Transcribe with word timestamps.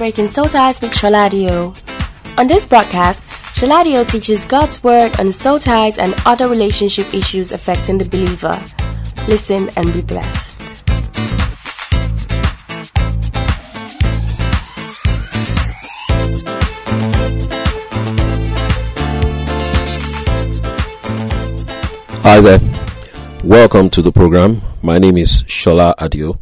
Breaking 0.00 0.30
Soul 0.30 0.46
Ties 0.46 0.80
with 0.80 0.92
Sholadio. 0.92 1.76
On 2.38 2.46
this 2.48 2.64
broadcast, 2.64 3.20
Sholadio 3.54 4.10
teaches 4.10 4.46
God's 4.46 4.82
Word 4.82 5.20
on 5.20 5.30
soul 5.30 5.58
ties 5.58 5.98
and 5.98 6.14
other 6.24 6.48
relationship 6.48 7.12
issues 7.12 7.52
affecting 7.52 7.98
the 7.98 8.06
believer. 8.06 8.58
Listen 9.28 9.68
and 9.76 9.92
be 9.92 10.00
blessed. 10.00 10.62
Hi 22.22 22.40
there. 22.40 22.58
Welcome 23.44 23.90
to 23.90 24.00
the 24.00 24.12
program. 24.12 24.62
My 24.80 24.98
name 24.98 25.18
is 25.18 25.42
Shola 25.42 25.92
Adio. 25.98 26.40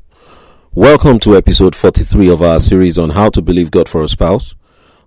Welcome 0.74 1.18
to 1.20 1.34
episode 1.34 1.74
43 1.74 2.28
of 2.28 2.42
our 2.42 2.60
series 2.60 2.98
on 2.98 3.10
how 3.10 3.30
to 3.30 3.40
believe 3.40 3.70
God 3.70 3.88
for 3.88 4.02
a 4.02 4.08
spouse. 4.08 4.54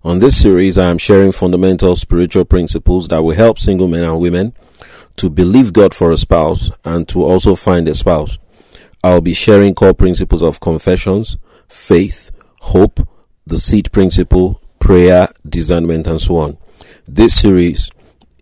On 0.03 0.17
this 0.17 0.35
series, 0.35 0.75
I 0.77 0.89
am 0.89 0.97
sharing 0.97 1.31
fundamental 1.31 1.95
spiritual 1.95 2.45
principles 2.45 3.07
that 3.09 3.21
will 3.21 3.35
help 3.35 3.59
single 3.59 3.87
men 3.87 4.03
and 4.03 4.19
women 4.19 4.53
to 5.17 5.29
believe 5.29 5.71
God 5.71 5.93
for 5.93 6.11
a 6.11 6.17
spouse 6.17 6.71
and 6.83 7.07
to 7.09 7.23
also 7.23 7.55
find 7.55 7.87
a 7.87 7.93
spouse. 7.93 8.39
I'll 9.03 9.21
be 9.21 9.35
sharing 9.35 9.75
core 9.75 9.93
principles 9.93 10.41
of 10.41 10.59
confessions, 10.59 11.37
faith, 11.69 12.31
hope, 12.61 13.07
the 13.45 13.59
seed 13.59 13.91
principle, 13.91 14.59
prayer, 14.79 15.29
discernment, 15.47 16.07
and 16.07 16.19
so 16.19 16.37
on. 16.37 16.57
This 17.05 17.39
series 17.39 17.91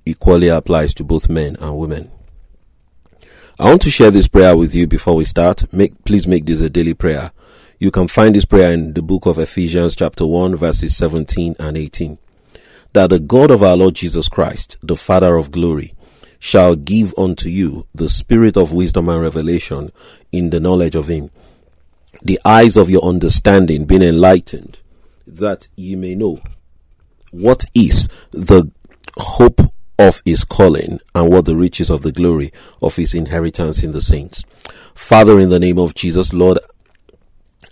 equally 0.05 0.47
applies 0.47 0.93
to 0.95 1.03
both 1.03 1.29
men 1.29 1.57
and 1.57 1.77
women. 1.77 2.11
I 3.61 3.65
want 3.65 3.81
to 3.81 3.91
share 3.91 4.09
this 4.09 4.29
prayer 4.29 4.55
with 4.55 4.73
you 4.73 4.87
before 4.87 5.17
we 5.17 5.25
start. 5.25 5.65
Make, 5.73 6.05
please 6.05 6.25
make 6.25 6.45
this 6.45 6.61
a 6.61 6.69
daily 6.69 6.93
prayer. 6.93 7.33
You 7.77 7.91
can 7.91 8.07
find 8.07 8.33
this 8.33 8.45
prayer 8.45 8.71
in 8.71 8.93
the 8.93 9.01
book 9.01 9.25
of 9.25 9.37
Ephesians 9.37 9.97
chapter 9.97 10.25
1 10.25 10.55
verses 10.55 10.95
17 10.95 11.57
and 11.59 11.77
18. 11.77 12.17
That 12.93 13.09
the 13.09 13.19
God 13.19 13.51
of 13.51 13.61
our 13.61 13.75
Lord 13.75 13.95
Jesus 13.95 14.29
Christ, 14.29 14.77
the 14.81 14.95
Father 14.95 15.35
of 15.35 15.51
glory, 15.51 15.93
shall 16.39 16.77
give 16.77 17.13
unto 17.17 17.49
you 17.49 17.85
the 17.93 18.07
spirit 18.07 18.55
of 18.55 18.71
wisdom 18.71 19.09
and 19.09 19.21
revelation 19.21 19.91
in 20.31 20.51
the 20.51 20.61
knowledge 20.61 20.95
of 20.95 21.09
him, 21.09 21.29
the 22.23 22.39
eyes 22.45 22.77
of 22.77 22.89
your 22.89 23.03
understanding 23.03 23.83
being 23.83 24.03
enlightened, 24.03 24.79
that 25.27 25.67
ye 25.75 25.97
may 25.97 26.15
know 26.15 26.39
what 27.31 27.65
is 27.75 28.07
the 28.31 28.71
hope 29.17 29.59
of 29.99 30.21
his 30.23 30.45
calling 30.45 30.99
and 31.13 31.29
what 31.29 31.45
the 31.45 31.57
riches 31.57 31.89
of 31.89 32.01
the 32.01 32.11
glory 32.11 32.51
of 32.81 32.95
his 32.95 33.13
inheritance 33.13 33.83
in 33.83 33.91
the 33.91 34.01
saints. 34.01 34.45
Father, 34.95 35.39
in 35.39 35.49
the 35.49 35.59
name 35.59 35.77
of 35.77 35.93
Jesus, 35.93 36.33
Lord, 36.33 36.57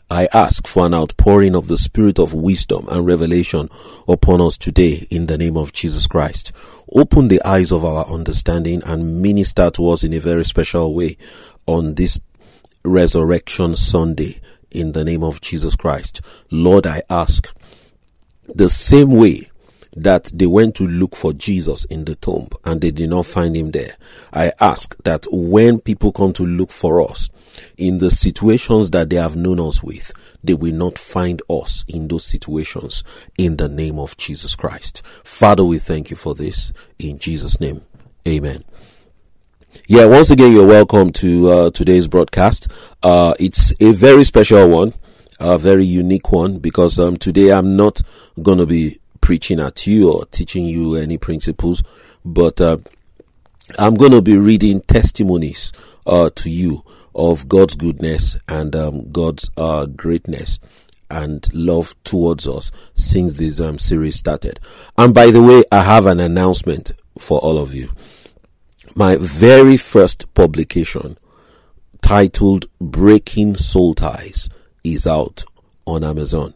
I 0.10 0.28
ask 0.34 0.68
for 0.68 0.86
an 0.86 0.94
outpouring 0.94 1.56
of 1.56 1.68
the 1.68 1.78
spirit 1.78 2.20
of 2.20 2.34
wisdom 2.34 2.86
and 2.90 3.06
revelation 3.06 3.70
upon 4.08 4.42
us 4.42 4.58
today 4.58 5.08
in 5.10 5.28
the 5.28 5.38
name 5.38 5.58
of 5.58 5.74
Jesus 5.74 6.06
Christ. 6.08 6.52
Open 6.94 7.30
the 7.30 7.42
eyes 7.44 7.72
of 7.72 7.84
our 7.84 8.06
understanding 8.08 8.82
and 8.86 9.22
minister 9.22 9.70
to 9.72 9.90
us 9.90 10.04
in 10.04 10.14
a 10.14 10.20
very 10.20 10.46
special 10.46 10.94
way 10.94 11.18
on 11.66 11.96
this 11.96 12.20
resurrection 12.84 13.76
Sunday 13.76 14.40
in 14.72 14.92
the 14.92 15.04
name 15.04 15.24
of 15.24 15.42
Jesus 15.42 15.76
Christ. 15.76 16.22
Lord, 16.52 16.86
I 16.86 17.04
ask 17.10 17.54
the 18.54 18.70
same 18.70 19.12
way 19.12 19.50
that 19.98 20.32
they 20.34 20.46
went 20.46 20.76
to 20.76 20.88
look 20.88 21.16
for 21.16 21.34
Jesus 21.34 21.86
in 21.86 22.06
the 22.06 22.16
tomb 22.16 22.50
and 22.64 22.82
they 22.82 22.92
did 22.92 23.10
not 23.10 23.26
find 23.26 23.56
him 23.58 23.72
there. 23.72 23.96
I 24.32 24.52
ask 24.60 24.96
that 25.04 25.26
when 25.32 25.80
people 25.80 26.12
come 26.12 26.34
to 26.34 26.46
look 26.46 26.70
for 26.70 27.02
us 27.02 27.30
in 27.78 27.98
the 27.98 28.12
situations 28.12 28.92
that 28.92 29.10
they 29.10 29.16
have 29.16 29.36
known 29.36 29.60
us 29.60 29.82
with, 29.82 30.12
they 30.44 30.54
will 30.54 30.74
not 30.74 31.00
find 31.00 31.42
us 31.50 31.84
in 31.88 32.08
those 32.08 32.26
situations 32.26 33.04
in 33.38 33.58
the 33.58 33.68
name 33.68 33.98
of 33.98 34.16
Jesus 34.18 34.56
Christ. 34.56 35.02
Father, 35.24 35.64
we 35.64 35.80
thank 35.80 36.12
you 36.12 36.16
for 36.16 36.36
this 36.36 36.72
in 37.00 37.18
Jesus' 37.18 37.60
name. 37.60 37.82
Amen. 38.28 38.64
Yeah, 39.88 40.06
once 40.06 40.30
again, 40.30 40.52
you're 40.52 40.66
welcome 40.68 41.12
to 41.14 41.50
uh, 41.50 41.70
today's 41.72 42.08
broadcast. 42.08 42.68
Uh, 43.02 43.34
it's 43.40 43.74
a 43.80 43.94
very 43.94 44.24
special 44.24 44.70
one, 44.70 44.94
a 45.40 45.58
very 45.58 45.86
unique 45.86 46.32
one, 46.32 46.60
because 46.60 47.00
um, 47.00 47.18
today 47.18 47.52
I'm 47.52 47.76
not 47.76 48.02
going 48.42 48.58
to 48.60 48.66
be 48.66 49.00
preaching 49.28 49.60
at 49.60 49.86
you 49.86 50.10
or 50.10 50.26
teaching 50.28 50.64
you 50.64 50.96
any 50.96 51.18
principles, 51.18 51.84
but 52.24 52.62
uh, 52.62 52.78
I'm 53.78 53.96
going 53.96 54.14
to 54.14 54.22
be 54.22 54.38
reading 54.38 54.80
testimonies 54.80 55.74
uh, 56.06 56.30
to 56.36 56.50
you 56.50 56.82
of 57.14 57.50
God's 57.50 57.76
goodness 57.76 58.38
and 58.48 58.74
um, 58.74 59.12
God's 59.12 59.50
uh, 59.58 59.86
greatness 59.88 60.60
and 61.12 61.46
love 61.54 61.94
towards 62.06 62.48
us 62.48 62.72
since 62.96 63.34
this 63.34 63.60
um, 63.60 63.78
series 63.78 64.16
started. 64.16 64.62
And 64.98 65.14
by 65.14 65.30
the 65.32 65.44
way, 65.44 65.66
I 65.74 65.84
have 65.84 66.06
an 66.06 66.22
announcement 66.22 66.94
for 67.20 67.38
all 67.40 67.58
of 67.58 67.76
you. 67.76 67.92
My 68.96 69.18
very 69.20 69.76
first 69.76 70.34
publication 70.36 71.18
titled 72.02 72.68
Breaking 72.80 73.56
Soul 73.56 73.94
Ties 73.94 74.48
is 74.86 75.06
out 75.06 75.44
on 75.86 76.06
Amazon. 76.06 76.54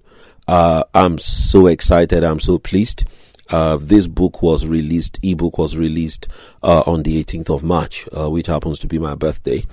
Uh, 0.52 0.84
I'm 0.94 1.18
so 1.18 1.68
excited. 1.68 2.26
I'm 2.26 2.42
so 2.42 2.60
pleased. 2.60 3.06
Uh, 3.50 3.78
this 3.78 4.06
book 4.08 4.42
was 4.42 4.68
released, 4.68 5.18
ebook 5.24 5.58
was 5.58 5.78
released 5.78 6.28
uh, 6.62 6.84
on 6.86 7.04
the 7.04 7.24
18th 7.24 7.56
of 7.56 7.64
March, 7.64 8.06
uh, 8.12 8.30
which 8.30 8.48
happens 8.48 8.78
to 8.80 8.88
be 8.88 9.00
my 9.00 9.16
birthday. 9.16 9.64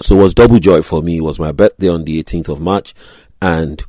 So 0.00 0.18
it 0.18 0.22
was 0.24 0.34
double 0.34 0.58
joy 0.58 0.82
for 0.82 1.02
me. 1.02 1.18
It 1.18 1.22
was 1.22 1.38
my 1.38 1.52
birthday 1.52 1.88
on 1.88 2.02
the 2.02 2.20
18th 2.20 2.48
of 2.48 2.60
March, 2.60 2.94
and 3.40 3.80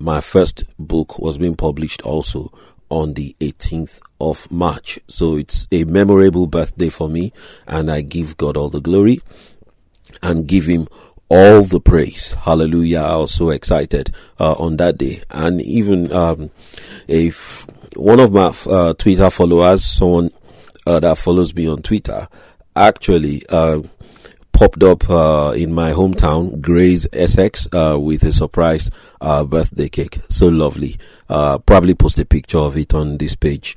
my 0.00 0.20
first 0.20 0.64
book 0.80 1.20
was 1.20 1.38
being 1.38 1.54
published 1.54 2.02
also 2.02 2.50
on 2.88 3.14
the 3.14 3.36
18th 3.38 4.00
of 4.20 4.50
March. 4.50 4.98
So 5.06 5.36
it's 5.36 5.68
a 5.70 5.84
memorable 5.84 6.48
birthday 6.48 6.88
for 6.88 7.08
me, 7.08 7.32
and 7.68 7.88
I 7.88 8.00
give 8.00 8.36
God 8.36 8.56
all 8.56 8.68
the 8.68 8.80
glory 8.80 9.20
and 10.24 10.48
give 10.48 10.66
Him 10.66 10.88
all 11.28 11.62
the 11.62 11.80
praise. 11.80 12.34
Hallelujah. 12.34 13.00
I 13.00 13.16
was 13.16 13.34
so 13.34 13.50
excited 13.50 14.14
uh, 14.38 14.52
on 14.52 14.76
that 14.76 14.98
day. 14.98 15.22
And 15.30 15.60
even 15.62 16.12
um, 16.12 16.50
if 17.08 17.66
one 17.96 18.20
of 18.20 18.32
my 18.32 18.54
uh, 18.66 18.94
Twitter 18.94 19.30
followers, 19.30 19.84
someone 19.84 20.30
uh, 20.86 21.00
that 21.00 21.18
follows 21.18 21.54
me 21.54 21.68
on 21.68 21.82
Twitter, 21.82 22.28
actually 22.74 23.42
uh, 23.48 23.82
popped 24.52 24.82
up 24.82 25.08
uh, 25.10 25.52
in 25.56 25.74
my 25.74 25.92
hometown, 25.92 26.60
Grays, 26.60 27.06
Essex, 27.12 27.66
uh, 27.72 27.98
with 27.98 28.22
a 28.22 28.32
surprise 28.32 28.90
birthday 29.20 29.88
cake. 29.88 30.18
So 30.28 30.48
lovely. 30.48 30.96
probably 31.28 31.94
post 31.94 32.18
a 32.18 32.24
picture 32.24 32.58
of 32.58 32.76
it 32.76 32.94
on 32.94 33.18
this 33.18 33.34
page. 33.34 33.76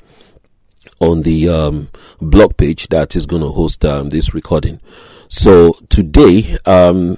On 1.02 1.22
the 1.22 1.50
um, 1.50 1.90
blog 2.22 2.58
page 2.58 2.88
that 2.90 3.16
is 3.16 3.26
going 3.26 3.42
to 3.42 3.50
host 3.50 3.84
um, 3.86 4.10
this 4.10 4.34
recording. 4.34 4.80
So 5.30 5.78
today, 5.90 6.58
um, 6.66 7.18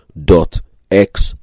dot 0.25 0.59
xyz. 0.89 1.35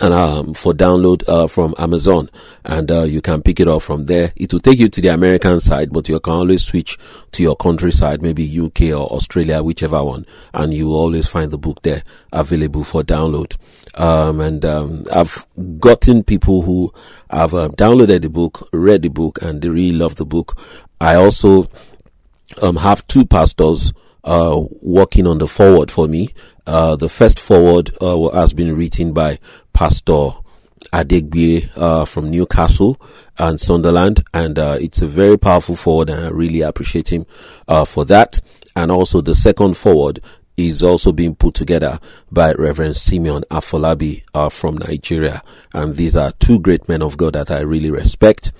and 0.00 0.14
um, 0.14 0.54
for 0.54 0.72
download 0.72 1.28
uh, 1.28 1.48
from 1.48 1.74
Amazon, 1.78 2.30
and 2.64 2.90
uh, 2.90 3.02
you 3.02 3.20
can 3.20 3.42
pick 3.42 3.60
it 3.60 3.68
up 3.68 3.82
from 3.82 4.06
there. 4.06 4.32
It 4.36 4.52
will 4.52 4.60
take 4.60 4.78
you 4.78 4.88
to 4.88 5.00
the 5.00 5.08
American 5.08 5.60
side, 5.60 5.92
but 5.92 6.08
you 6.08 6.18
can 6.20 6.32
always 6.32 6.64
switch 6.64 6.98
to 7.32 7.42
your 7.42 7.56
country 7.56 7.90
side, 7.90 8.22
maybe 8.22 8.60
UK 8.60 8.82
or 8.92 9.06
Australia, 9.12 9.62
whichever 9.62 10.02
one, 10.02 10.26
and 10.54 10.72
you 10.72 10.88
will 10.88 10.96
always 10.96 11.28
find 11.28 11.50
the 11.50 11.58
book 11.58 11.82
there 11.82 12.02
available 12.32 12.84
for 12.84 13.02
download. 13.02 13.56
Um, 13.94 14.40
and 14.40 14.64
um, 14.64 15.04
I've 15.12 15.46
gotten 15.80 16.22
people 16.22 16.62
who 16.62 16.92
have 17.30 17.54
uh, 17.54 17.68
downloaded 17.70 18.22
the 18.22 18.30
book, 18.30 18.68
read 18.72 19.02
the 19.02 19.08
book, 19.08 19.40
and 19.42 19.60
they 19.60 19.68
really 19.68 19.96
love 19.96 20.16
the 20.16 20.26
book. 20.26 20.58
I 21.00 21.14
also 21.14 21.68
um, 22.62 22.76
have 22.76 23.06
two 23.06 23.24
pastors 23.24 23.92
uh, 24.24 24.60
working 24.82 25.26
on 25.26 25.38
the 25.38 25.48
foreword 25.48 25.90
for 25.90 26.08
me. 26.08 26.30
Uh, 26.66 26.96
the 26.96 27.08
first 27.08 27.40
foreword 27.40 27.90
uh, 28.00 28.28
has 28.30 28.52
been 28.52 28.76
written 28.76 29.12
by 29.12 29.38
Pastor 29.72 30.30
Adegbe 30.92 31.68
uh, 31.76 32.04
from 32.04 32.30
Newcastle 32.30 33.00
and 33.38 33.60
Sunderland, 33.60 34.24
and 34.34 34.58
uh, 34.58 34.76
it's 34.80 35.02
a 35.02 35.06
very 35.06 35.38
powerful 35.38 35.76
foreword, 35.76 36.10
and 36.10 36.26
I 36.26 36.28
really 36.28 36.60
appreciate 36.62 37.12
him 37.12 37.26
uh, 37.66 37.84
for 37.84 38.04
that. 38.06 38.40
And 38.74 38.90
also 38.90 39.20
the 39.20 39.34
second 39.34 39.76
foreword 39.76 40.20
is 40.56 40.82
also 40.82 41.12
being 41.12 41.36
put 41.36 41.54
together 41.54 42.00
by 42.32 42.52
Reverend 42.52 42.96
Simeon 42.96 43.44
Afolabi 43.50 44.24
uh, 44.34 44.48
from 44.48 44.76
Nigeria, 44.78 45.42
and 45.72 45.96
these 45.96 46.16
are 46.16 46.32
two 46.32 46.58
great 46.58 46.88
men 46.88 47.02
of 47.02 47.16
God 47.16 47.34
that 47.34 47.50
I 47.50 47.60
really 47.60 47.90
respect. 47.90 48.52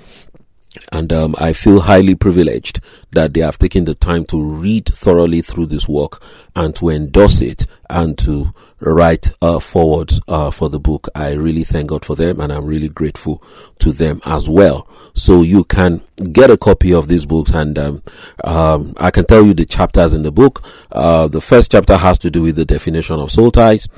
And 0.92 1.12
um, 1.12 1.34
I 1.38 1.52
feel 1.52 1.80
highly 1.80 2.14
privileged 2.14 2.80
that 3.12 3.34
they 3.34 3.40
have 3.40 3.58
taken 3.58 3.84
the 3.84 3.94
time 3.94 4.24
to 4.26 4.42
read 4.42 4.86
thoroughly 4.86 5.42
through 5.42 5.66
this 5.66 5.88
work 5.88 6.22
and 6.54 6.74
to 6.76 6.90
endorse 6.90 7.40
it 7.40 7.66
and 7.88 8.16
to 8.18 8.52
write 8.80 9.30
uh, 9.42 9.58
forewords 9.58 10.20
uh, 10.28 10.50
for 10.50 10.68
the 10.68 10.78
book. 10.78 11.08
I 11.14 11.32
really 11.32 11.64
thank 11.64 11.88
God 11.88 12.04
for 12.04 12.14
them 12.16 12.40
and 12.40 12.52
I'm 12.52 12.66
really 12.66 12.88
grateful 12.88 13.42
to 13.80 13.92
them 13.92 14.20
as 14.24 14.48
well. 14.48 14.88
So 15.14 15.42
you 15.42 15.64
can 15.64 16.02
get 16.32 16.50
a 16.50 16.56
copy 16.56 16.92
of 16.92 17.08
these 17.08 17.26
books 17.26 17.50
and 17.50 17.78
um, 17.78 18.02
um, 18.44 18.94
I 18.98 19.10
can 19.10 19.24
tell 19.24 19.44
you 19.44 19.54
the 19.54 19.64
chapters 19.64 20.14
in 20.14 20.22
the 20.22 20.32
book. 20.32 20.62
Uh, 20.92 21.28
the 21.28 21.40
first 21.40 21.72
chapter 21.72 21.96
has 21.96 22.18
to 22.20 22.30
do 22.30 22.42
with 22.42 22.56
the 22.56 22.64
definition 22.64 23.18
of 23.18 23.30
soul 23.30 23.50
ties. 23.50 23.88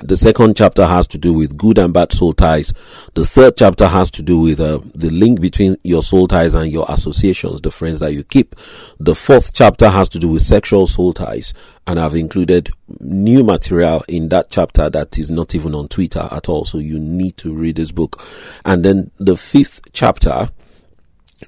The 0.00 0.16
second 0.16 0.56
chapter 0.56 0.86
has 0.86 1.08
to 1.08 1.18
do 1.18 1.32
with 1.32 1.56
good 1.56 1.76
and 1.76 1.92
bad 1.92 2.12
soul 2.12 2.32
ties. 2.32 2.72
The 3.14 3.24
third 3.24 3.56
chapter 3.56 3.88
has 3.88 4.12
to 4.12 4.22
do 4.22 4.38
with 4.38 4.60
uh, 4.60 4.78
the 4.94 5.10
link 5.10 5.40
between 5.40 5.76
your 5.82 6.02
soul 6.02 6.28
ties 6.28 6.54
and 6.54 6.70
your 6.70 6.86
associations, 6.88 7.60
the 7.60 7.72
friends 7.72 7.98
that 8.00 8.12
you 8.12 8.22
keep. 8.22 8.54
The 9.00 9.16
fourth 9.16 9.52
chapter 9.52 9.90
has 9.90 10.08
to 10.10 10.20
do 10.20 10.28
with 10.28 10.42
sexual 10.42 10.86
soul 10.86 11.12
ties. 11.12 11.52
And 11.86 11.98
I've 11.98 12.14
included 12.14 12.70
new 13.00 13.42
material 13.42 14.04
in 14.08 14.28
that 14.28 14.50
chapter 14.50 14.88
that 14.88 15.18
is 15.18 15.32
not 15.32 15.56
even 15.56 15.74
on 15.74 15.88
Twitter 15.88 16.28
at 16.30 16.48
all. 16.48 16.64
So 16.64 16.78
you 16.78 17.00
need 17.00 17.36
to 17.38 17.52
read 17.52 17.76
this 17.76 17.90
book. 17.90 18.22
And 18.64 18.84
then 18.84 19.10
the 19.18 19.36
fifth 19.36 19.80
chapter 19.92 20.48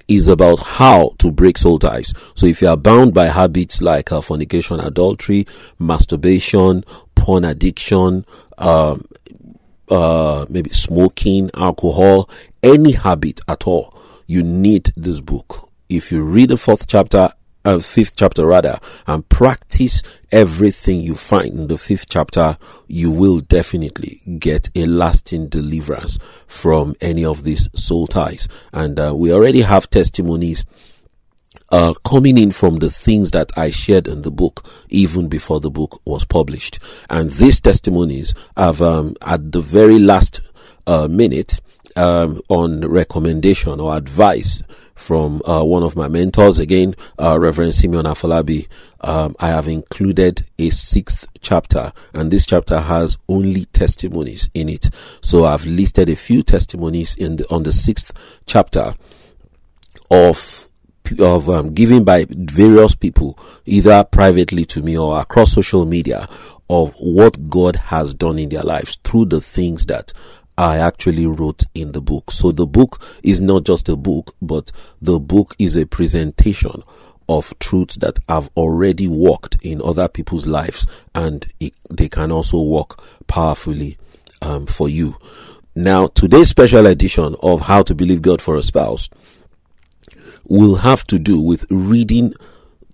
is 0.07 0.27
about 0.27 0.59
how 0.59 1.13
to 1.19 1.31
break 1.31 1.57
soul 1.57 1.77
ties. 1.77 2.13
So 2.35 2.45
if 2.45 2.61
you 2.61 2.69
are 2.69 2.77
bound 2.77 3.13
by 3.13 3.27
habits 3.27 3.81
like 3.81 4.11
uh, 4.11 4.21
fornication, 4.21 4.79
adultery, 4.79 5.47
masturbation, 5.79 6.83
porn 7.21 7.45
addiction, 7.45 8.25
um, 8.57 9.05
uh, 9.89 10.43
maybe 10.49 10.71
smoking, 10.71 11.51
alcohol, 11.55 12.27
any 12.63 12.93
habit 12.93 13.41
at 13.47 13.67
all, 13.67 13.95
you 14.25 14.41
need 14.41 14.91
this 14.97 15.21
book. 15.21 15.69
If 15.87 16.11
you 16.11 16.23
read 16.23 16.49
the 16.49 16.57
fourth 16.57 16.87
chapter, 16.87 17.29
uh, 17.63 17.77
fifth 17.77 18.15
chapter 18.15 18.47
rather, 18.47 18.79
and 19.05 19.27
practice 19.29 20.01
everything 20.31 21.01
you 21.01 21.13
find 21.13 21.53
in 21.53 21.67
the 21.67 21.77
fifth 21.77 22.07
chapter, 22.09 22.57
you 22.87 23.11
will 23.11 23.39
definitely 23.39 24.21
get 24.39 24.71
a 24.73 24.87
lasting 24.87 25.47
deliverance 25.47 26.17
from 26.47 26.95
any 27.01 27.23
of 27.23 27.43
these 27.43 27.69
soul 27.75 28.07
ties. 28.07 28.47
And 28.73 28.99
uh, 28.99 29.13
we 29.15 29.31
already 29.31 29.61
have 29.61 29.91
testimonies 29.91 30.65
uh, 31.71 31.93
coming 32.05 32.37
in 32.37 32.51
from 32.51 32.77
the 32.77 32.89
things 32.89 33.31
that 33.31 33.51
I 33.57 33.69
shared 33.69 34.07
in 34.07 34.21
the 34.21 34.31
book 34.31 34.65
even 34.89 35.27
before 35.27 35.59
the 35.59 35.71
book 35.71 36.01
was 36.05 36.25
published. 36.25 36.79
And 37.09 37.29
these 37.31 37.61
testimonies 37.61 38.33
have, 38.57 38.81
um, 38.81 39.15
at 39.21 39.51
the 39.51 39.61
very 39.61 39.99
last 39.99 40.41
uh, 40.85 41.07
minute, 41.07 41.59
um, 41.95 42.41
on 42.49 42.81
recommendation 42.81 43.79
or 43.79 43.95
advice 43.95 44.63
from 44.95 45.41
uh, 45.45 45.63
one 45.63 45.83
of 45.83 45.95
my 45.95 46.07
mentors, 46.07 46.59
again, 46.59 46.95
uh, 47.19 47.37
Reverend 47.39 47.73
Simeon 47.73 48.05
Afolabi, 48.05 48.67
um, 49.01 49.35
I 49.39 49.47
have 49.47 49.67
included 49.67 50.43
a 50.59 50.69
sixth 50.69 51.25
chapter, 51.41 51.91
and 52.13 52.29
this 52.29 52.45
chapter 52.45 52.79
has 52.79 53.17
only 53.27 53.65
testimonies 53.65 54.49
in 54.53 54.69
it. 54.69 54.89
So 55.21 55.45
I've 55.45 55.65
listed 55.65 56.07
a 56.09 56.15
few 56.15 56.43
testimonies 56.43 57.15
in 57.15 57.37
the, 57.37 57.49
on 57.49 57.63
the 57.63 57.71
sixth 57.71 58.11
chapter 58.45 58.93
of 60.11 60.67
of 61.19 61.49
um, 61.49 61.73
giving 61.73 62.03
by 62.03 62.25
various 62.29 62.95
people, 62.95 63.37
either 63.65 64.03
privately 64.03 64.65
to 64.65 64.81
me 64.81 64.97
or 64.97 65.19
across 65.19 65.53
social 65.53 65.85
media, 65.85 66.27
of 66.69 66.93
what 66.99 67.49
God 67.49 67.75
has 67.75 68.13
done 68.13 68.39
in 68.39 68.49
their 68.49 68.63
lives 68.63 68.97
through 69.03 69.25
the 69.25 69.41
things 69.41 69.85
that 69.87 70.13
I 70.57 70.77
actually 70.77 71.25
wrote 71.25 71.63
in 71.73 71.91
the 71.91 72.01
book. 72.01 72.31
So 72.31 72.51
the 72.51 72.67
book 72.67 73.03
is 73.23 73.41
not 73.41 73.63
just 73.63 73.89
a 73.89 73.95
book, 73.95 74.35
but 74.41 74.71
the 75.01 75.19
book 75.19 75.55
is 75.57 75.75
a 75.75 75.85
presentation 75.85 76.83
of 77.27 77.57
truths 77.59 77.95
that 77.97 78.19
have 78.27 78.49
already 78.57 79.07
worked 79.07 79.57
in 79.63 79.81
other 79.81 80.07
people's 80.07 80.45
lives 80.45 80.85
and 81.15 81.45
it, 81.59 81.73
they 81.89 82.09
can 82.09 82.31
also 82.31 82.61
work 82.61 83.01
powerfully 83.27 83.97
um, 84.41 84.65
for 84.65 84.89
you. 84.89 85.15
Now, 85.73 86.07
today's 86.07 86.49
special 86.49 86.85
edition 86.87 87.35
of 87.41 87.61
How 87.61 87.83
to 87.83 87.95
Believe 87.95 88.21
God 88.21 88.41
for 88.41 88.57
a 88.57 88.63
Spouse 88.63 89.09
will 90.47 90.77
have 90.77 91.03
to 91.05 91.19
do 91.19 91.39
with 91.41 91.65
reading 91.69 92.33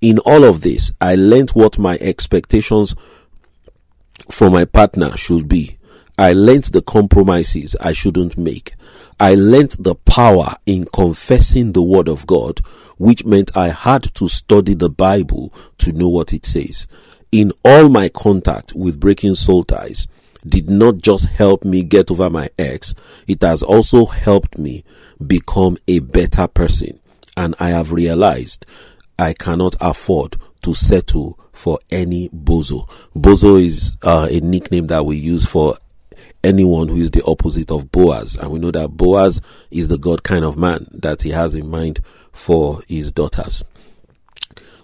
In 0.00 0.18
all 0.20 0.44
of 0.44 0.60
this, 0.60 0.92
I 1.00 1.16
learned 1.16 1.50
what 1.50 1.78
my 1.78 1.98
expectations 2.00 2.94
for 4.30 4.50
my 4.50 4.64
partner 4.64 5.16
should 5.16 5.48
be. 5.48 5.77
I 6.18 6.32
learned 6.32 6.64
the 6.64 6.82
compromises 6.82 7.76
I 7.80 7.92
shouldn't 7.92 8.36
make. 8.36 8.74
I 9.20 9.36
learnt 9.36 9.82
the 9.82 9.94
power 9.94 10.56
in 10.66 10.86
confessing 10.86 11.72
the 11.72 11.82
word 11.82 12.08
of 12.08 12.26
God, 12.26 12.58
which 12.96 13.24
meant 13.24 13.56
I 13.56 13.68
had 13.68 14.02
to 14.14 14.26
study 14.26 14.74
the 14.74 14.90
Bible 14.90 15.52
to 15.78 15.92
know 15.92 16.08
what 16.08 16.32
it 16.32 16.44
says. 16.44 16.88
In 17.30 17.52
all 17.64 17.88
my 17.88 18.08
contact 18.08 18.74
with 18.74 18.98
breaking 18.98 19.36
soul 19.36 19.62
ties, 19.62 20.08
did 20.46 20.68
not 20.68 20.98
just 20.98 21.26
help 21.26 21.64
me 21.64 21.84
get 21.84 22.10
over 22.10 22.28
my 22.30 22.48
ex, 22.58 22.94
it 23.28 23.42
has 23.42 23.62
also 23.62 24.06
helped 24.06 24.58
me 24.58 24.84
become 25.24 25.76
a 25.86 26.00
better 26.00 26.48
person. 26.48 26.98
And 27.36 27.54
I 27.60 27.68
have 27.68 27.92
realized 27.92 28.66
I 29.18 29.34
cannot 29.34 29.76
afford 29.80 30.36
to 30.62 30.74
settle 30.74 31.38
for 31.52 31.78
any 31.90 32.28
bozo. 32.30 32.88
Bozo 33.14 33.62
is 33.62 33.96
uh, 34.02 34.26
a 34.30 34.40
nickname 34.40 34.86
that 34.86 35.04
we 35.04 35.16
use 35.16 35.46
for 35.46 35.76
anyone 36.44 36.88
who 36.88 36.96
is 36.96 37.10
the 37.10 37.24
opposite 37.24 37.70
of 37.70 37.90
Boaz. 37.90 38.36
And 38.36 38.50
we 38.50 38.58
know 38.58 38.70
that 38.70 38.90
Boaz 38.90 39.40
is 39.70 39.88
the 39.88 39.98
God 39.98 40.22
kind 40.22 40.44
of 40.44 40.56
man 40.56 40.86
that 40.92 41.22
he 41.22 41.30
has 41.30 41.54
in 41.54 41.68
mind 41.68 42.00
for 42.32 42.82
his 42.88 43.12
daughters. 43.12 43.64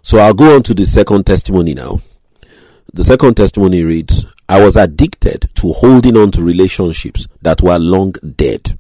So 0.03 0.19
I'll 0.19 0.35
go 0.35 0.57
on 0.57 0.63
to 0.65 0.75
the 0.75 0.85
second 0.85 1.25
testimony 1.25 1.75
now. 1.75 2.01
The 2.93 3.03
second 3.05 3.37
testimony 3.37 3.83
reads 3.83 4.27
I 4.49 4.63
was 4.63 4.77
addicted 4.77 5.49
to 5.55 5.73
holding 5.73 6.17
on 6.17 6.31
to 6.33 6.43
relationships 6.43 7.27
that 7.43 7.63
were 7.63 7.79
long 7.79 8.13
dead. 8.37 8.79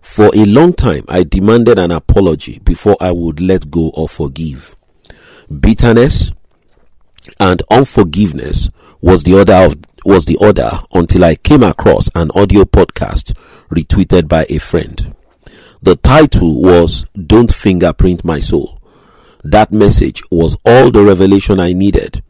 For 0.00 0.30
a 0.34 0.44
long 0.44 0.72
time, 0.72 1.04
I 1.08 1.24
demanded 1.24 1.78
an 1.78 1.90
apology 1.90 2.58
before 2.60 2.96
I 3.00 3.10
would 3.12 3.40
let 3.40 3.70
go 3.70 3.90
or 3.94 4.08
forgive. 4.08 4.76
Bitterness 5.48 6.32
and 7.40 7.62
unforgiveness 7.70 8.70
was 9.00 9.22
the 9.22 9.34
order 9.34 9.54
of 9.54 9.76
was 10.04 10.24
the 10.24 10.36
order 10.36 10.70
until 10.92 11.24
I 11.24 11.34
came 11.34 11.62
across 11.62 12.08
an 12.14 12.30
audio 12.34 12.64
podcast 12.64 13.34
retweeted 13.70 14.28
by 14.28 14.46
a 14.48 14.58
friend. 14.58 15.14
The 15.80 15.96
title 15.96 16.60
was 16.60 17.04
Don't 17.14 17.54
Fingerprint 17.54 18.24
My 18.24 18.40
Soul. 18.40 18.80
That 19.44 19.72
message 19.72 20.22
was 20.30 20.56
all 20.64 20.90
the 20.90 21.04
revelation 21.04 21.60
I 21.60 21.72
needed. 21.72 22.22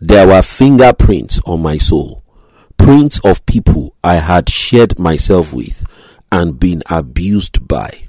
There 0.00 0.26
were 0.26 0.42
fingerprints 0.42 1.40
on 1.46 1.62
my 1.62 1.78
soul, 1.78 2.24
prints 2.78 3.20
of 3.24 3.46
people 3.46 3.94
I 4.02 4.16
had 4.16 4.48
shared 4.48 4.98
myself 4.98 5.52
with 5.52 5.84
and 6.32 6.58
been 6.58 6.82
abused 6.90 7.68
by. 7.68 8.08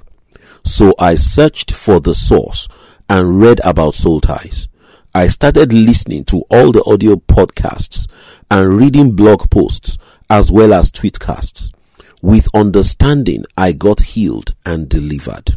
So 0.64 0.94
I 0.98 1.16
searched 1.16 1.72
for 1.72 2.00
the 2.00 2.14
source 2.14 2.68
and 3.08 3.40
read 3.40 3.60
about 3.64 3.94
soul 3.94 4.20
ties. 4.20 4.68
I 5.14 5.28
started 5.28 5.74
listening 5.74 6.24
to 6.24 6.42
all 6.50 6.72
the 6.72 6.82
audio 6.86 7.16
podcasts 7.16 8.08
and 8.50 8.78
reading 8.78 9.14
blog 9.14 9.50
posts 9.50 9.98
as 10.30 10.50
well 10.50 10.72
as 10.72 10.90
tweetcasts. 10.90 11.70
With 12.22 12.48
understanding, 12.54 13.44
I 13.54 13.72
got 13.72 14.00
healed 14.00 14.54
and 14.64 14.88
delivered. 14.88 15.50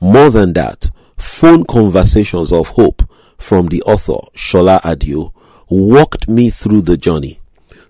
More 0.00 0.30
than 0.30 0.54
that, 0.54 0.88
phone 1.18 1.64
conversations 1.64 2.50
of 2.52 2.68
hope 2.68 3.02
from 3.36 3.66
the 3.66 3.82
author 3.82 4.26
Shola 4.34 4.80
Adio 4.82 5.34
walked 5.68 6.26
me 6.26 6.48
through 6.48 6.80
the 6.80 6.96
journey. 6.96 7.38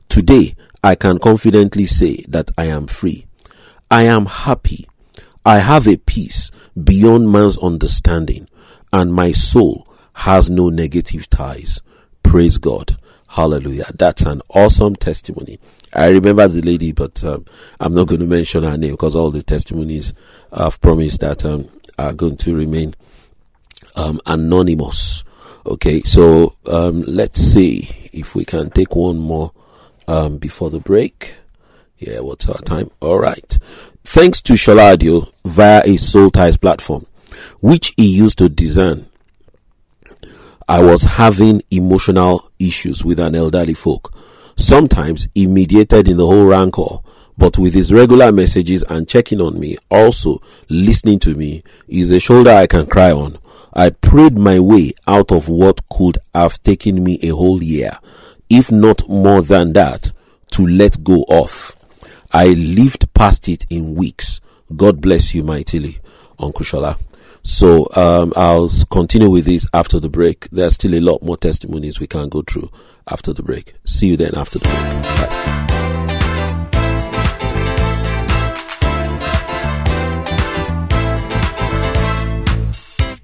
Today, 0.08 0.56
I 0.82 0.96
can 0.96 1.20
confidently 1.20 1.84
say 1.84 2.24
that 2.26 2.50
I 2.58 2.64
am 2.64 2.88
free. 2.88 3.26
I 3.92 4.02
am 4.04 4.26
happy. 4.26 4.88
I 5.44 5.58
have 5.58 5.86
a 5.86 5.98
peace 5.98 6.50
beyond 6.82 7.30
man's 7.30 7.58
understanding, 7.58 8.48
and 8.92 9.14
my 9.14 9.30
soul 9.30 9.85
has 10.16 10.48
no 10.48 10.70
negative 10.70 11.28
ties. 11.28 11.82
Praise 12.22 12.58
God. 12.58 12.96
Hallelujah. 13.28 13.86
That's 13.94 14.22
an 14.22 14.40
awesome 14.50 14.96
testimony. 14.96 15.58
I 15.92 16.08
remember 16.08 16.48
the 16.48 16.62
lady, 16.62 16.92
but 16.92 17.22
um, 17.22 17.44
I'm 17.78 17.94
not 17.94 18.08
going 18.08 18.20
to 18.20 18.26
mention 18.26 18.64
her 18.64 18.78
name 18.78 18.92
because 18.92 19.14
all 19.14 19.30
the 19.30 19.42
testimonies 19.42 20.14
I've 20.50 20.80
promised 20.80 21.20
that 21.20 21.44
um, 21.44 21.68
are 21.98 22.14
going 22.14 22.38
to 22.38 22.56
remain 22.56 22.94
um, 23.94 24.20
anonymous. 24.26 25.22
Okay, 25.66 26.00
so 26.02 26.56
um, 26.66 27.02
let's 27.02 27.40
see 27.40 27.88
if 28.12 28.34
we 28.34 28.44
can 28.44 28.70
take 28.70 28.96
one 28.96 29.18
more 29.18 29.52
um, 30.08 30.38
before 30.38 30.70
the 30.70 30.80
break. 30.80 31.36
Yeah, 31.98 32.20
what's 32.20 32.48
our 32.48 32.60
time? 32.62 32.90
All 33.00 33.18
right. 33.18 33.58
Thanks 34.04 34.40
to 34.42 34.54
Sholadio 34.54 35.30
via 35.44 35.82
a 35.84 35.96
Soul 35.98 36.30
Ties 36.30 36.56
platform, 36.56 37.06
which 37.60 37.92
he 37.96 38.06
used 38.06 38.38
to 38.38 38.48
design, 38.48 39.06
I 40.68 40.82
was 40.82 41.02
having 41.02 41.62
emotional 41.70 42.50
issues 42.58 43.04
with 43.04 43.20
an 43.20 43.36
elderly 43.36 43.74
folk. 43.74 44.12
Sometimes 44.56 45.28
he 45.32 45.46
mediated 45.46 46.08
in 46.08 46.16
the 46.16 46.26
whole 46.26 46.46
rancor, 46.46 46.98
but 47.38 47.56
with 47.56 47.72
his 47.74 47.92
regular 47.92 48.32
messages 48.32 48.82
and 48.84 49.08
checking 49.08 49.40
on 49.40 49.60
me, 49.60 49.76
also 49.90 50.42
listening 50.68 51.20
to 51.20 51.36
me, 51.36 51.62
is 51.86 52.10
a 52.10 52.18
shoulder 52.18 52.50
I 52.50 52.66
can 52.66 52.86
cry 52.86 53.12
on. 53.12 53.38
I 53.74 53.90
prayed 53.90 54.36
my 54.36 54.58
way 54.58 54.92
out 55.06 55.30
of 55.30 55.48
what 55.48 55.88
could 55.88 56.18
have 56.34 56.60
taken 56.64 57.04
me 57.04 57.20
a 57.22 57.28
whole 57.28 57.62
year, 57.62 57.98
if 58.50 58.72
not 58.72 59.08
more 59.08 59.42
than 59.42 59.72
that, 59.74 60.10
to 60.52 60.66
let 60.66 61.04
go 61.04 61.24
of. 61.28 61.76
I 62.32 62.48
lived 62.48 63.12
past 63.14 63.48
it 63.48 63.66
in 63.70 63.94
weeks. 63.94 64.40
God 64.74 65.00
bless 65.00 65.32
you 65.32 65.44
mightily, 65.44 65.98
Uncle 66.40 66.64
Shola. 66.64 66.98
So 67.46 67.86
um, 67.94 68.32
I'll 68.34 68.68
continue 68.90 69.30
with 69.30 69.44
this 69.44 69.66
after 69.72 70.00
the 70.00 70.08
break. 70.08 70.48
There's 70.50 70.74
still 70.74 70.96
a 70.96 71.00
lot 71.00 71.22
more 71.22 71.36
testimonies 71.36 72.00
we 72.00 72.08
can 72.08 72.28
go 72.28 72.42
through 72.42 72.72
after 73.08 73.32
the 73.32 73.44
break. 73.44 73.74
See 73.84 74.08
you 74.08 74.16
then 74.16 74.34
after 74.34 74.58
the 74.58 74.64
break. 74.64 74.74
Bye. 74.74 75.56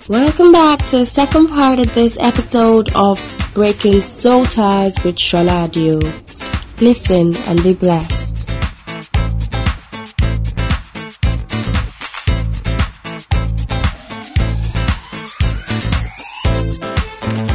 Welcome 0.08 0.52
back 0.52 0.78
to 0.90 0.98
the 0.98 1.06
second 1.06 1.48
part 1.48 1.80
of 1.80 1.92
this 1.92 2.16
episode 2.20 2.94
of 2.94 3.20
Breaking 3.54 4.00
Soul 4.00 4.44
Ties 4.44 5.02
with 5.02 5.16
Shola 5.16 5.68
Sholadio. 5.68 6.80
Listen 6.80 7.34
and 7.48 7.60
be 7.64 7.74
blessed. 7.74 8.21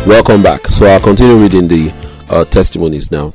Welcome 0.08 0.42
back. 0.42 0.66
So 0.68 0.86
I'll 0.86 1.02
continue 1.02 1.36
reading 1.36 1.68
the 1.68 1.92
uh, 2.30 2.46
testimonies 2.46 3.12
now. 3.12 3.34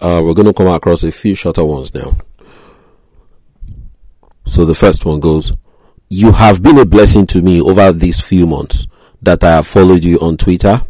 Uh, 0.00 0.22
we're 0.24 0.34
going 0.34 0.46
to 0.46 0.54
come 0.54 0.68
across 0.68 1.02
a 1.02 1.10
few 1.10 1.34
shorter 1.34 1.64
ones 1.64 1.92
now. 1.92 2.16
So 4.44 4.64
the 4.64 4.76
first 4.76 5.04
one 5.04 5.18
goes, 5.18 5.52
You 6.08 6.30
have 6.30 6.62
been 6.62 6.78
a 6.78 6.84
blessing 6.86 7.26
to 7.26 7.42
me 7.42 7.60
over 7.60 7.92
these 7.92 8.20
few 8.20 8.46
months 8.46 8.86
that 9.20 9.42
I 9.42 9.56
have 9.56 9.66
followed 9.66 10.04
you 10.04 10.20
on 10.20 10.36
Twitter. 10.36 10.82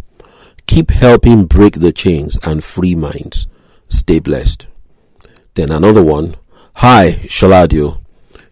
Keep 0.66 0.90
helping 0.90 1.46
break 1.46 1.80
the 1.80 1.92
chains 1.92 2.38
and 2.42 2.62
free 2.62 2.94
minds. 2.94 3.46
Stay 3.88 4.18
blessed. 4.18 4.66
Then 5.54 5.72
another 5.72 6.04
one, 6.04 6.36
Hi, 6.74 7.12
Sholadio. 7.22 8.02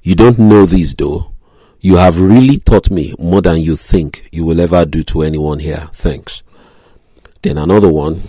You 0.03 0.15
don't 0.15 0.39
know 0.39 0.65
this 0.65 0.95
though. 0.95 1.35
You 1.81 1.97
have 1.97 2.19
really 2.19 2.57
taught 2.57 2.91
me 2.91 3.13
more 3.19 3.43
than 3.43 3.59
you 3.59 3.77
think 3.77 4.31
you 4.33 4.47
will 4.47 4.63
ever 4.63 4.87
do 4.87 5.03
to 5.03 5.21
anyone 5.21 5.59
here. 5.59 5.91
Thanks. 5.93 6.43
Then 7.45 7.59
another 7.59 7.91
one. 7.93 8.23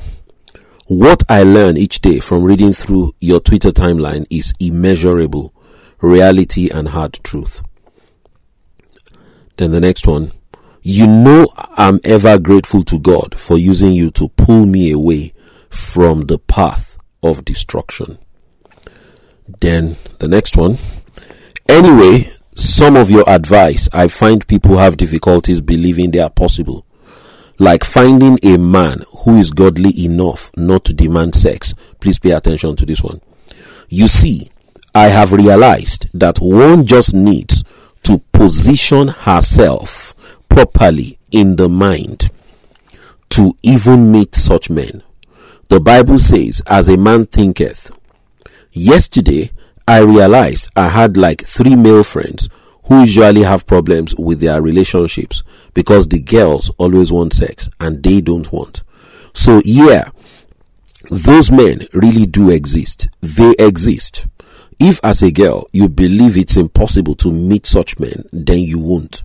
What 0.87 1.23
I 1.29 1.43
learn 1.43 1.77
each 1.77 2.01
day 2.01 2.19
from 2.19 2.43
reading 2.43 2.73
through 2.73 3.15
your 3.21 3.39
Twitter 3.39 3.69
timeline 3.69 4.25
is 4.29 4.53
immeasurable 4.59 5.53
reality 6.01 6.69
and 6.69 6.89
hard 6.89 7.13
truth. 7.23 7.63
Then 9.55 9.71
the 9.71 9.79
next 9.79 10.05
one. 10.05 10.33
You 10.81 11.07
know 11.07 11.47
I'm 11.55 12.01
ever 12.03 12.37
grateful 12.37 12.83
to 12.83 12.99
God 12.99 13.39
for 13.39 13.57
using 13.57 13.93
you 13.93 14.11
to 14.11 14.27
pull 14.27 14.65
me 14.65 14.91
away 14.91 15.33
from 15.69 16.23
the 16.23 16.37
path 16.37 16.97
of 17.23 17.45
destruction. 17.45 18.17
Then 19.61 19.95
the 20.19 20.27
next 20.27 20.57
one. 20.57 20.77
Anyway, 21.69 22.29
some 22.53 22.97
of 22.97 23.09
your 23.09 23.23
advice 23.29 23.87
I 23.93 24.09
find 24.09 24.45
people 24.45 24.77
have 24.77 24.97
difficulties 24.97 25.61
believing 25.61 26.11
they 26.11 26.19
are 26.19 26.29
possible 26.29 26.84
like 27.57 27.83
finding 27.83 28.39
a 28.43 28.57
man 28.57 29.03
who 29.23 29.37
is 29.37 29.51
godly 29.51 30.03
enough 30.03 30.51
not 30.57 30.83
to 30.85 30.93
demand 30.93 31.35
sex. 31.35 31.73
Please 31.99 32.19
pay 32.19 32.31
attention 32.31 32.75
to 32.75 32.85
this 32.85 33.01
one. 33.01 33.21
You 33.87 34.07
see, 34.07 34.49
I 34.93 35.07
have 35.07 35.31
realized 35.31 36.07
that 36.13 36.39
one 36.39 36.85
just 36.85 37.13
needs 37.13 37.63
to 38.03 38.19
position 38.31 39.07
herself 39.07 40.13
properly 40.49 41.17
in 41.31 41.55
the 41.55 41.69
mind 41.69 42.29
to 43.29 43.53
even 43.63 44.11
meet 44.11 44.35
such 44.35 44.69
men. 44.69 45.03
The 45.69 45.79
Bible 45.79 46.19
says, 46.19 46.61
as 46.67 46.87
a 46.87 46.97
man 46.97 47.25
thinketh. 47.25 47.91
Yesterday, 48.71 49.51
I 49.87 49.99
realized 49.99 50.69
I 50.75 50.89
had 50.89 51.17
like 51.17 51.43
three 51.45 51.75
male 51.75 52.03
friends 52.03 52.49
who 52.87 53.01
usually 53.01 53.43
have 53.43 53.65
problems 53.65 54.15
with 54.15 54.39
their 54.39 54.61
relationships 54.61 55.43
because 55.73 56.07
the 56.07 56.21
girls 56.21 56.71
always 56.77 57.11
want 57.11 57.33
sex 57.33 57.69
and 57.79 58.03
they 58.03 58.21
don't 58.21 58.51
want. 58.51 58.83
So, 59.33 59.61
yeah, 59.65 60.09
those 61.09 61.51
men 61.51 61.87
really 61.93 62.25
do 62.25 62.49
exist. 62.49 63.09
They 63.21 63.53
exist. 63.59 64.27
If, 64.79 64.99
as 65.03 65.21
a 65.23 65.31
girl, 65.31 65.67
you 65.71 65.89
believe 65.89 66.37
it's 66.37 66.57
impossible 66.57 67.15
to 67.15 67.31
meet 67.31 67.65
such 67.65 67.99
men, 67.99 68.27
then 68.31 68.59
you 68.59 68.79
won't. 68.79 69.23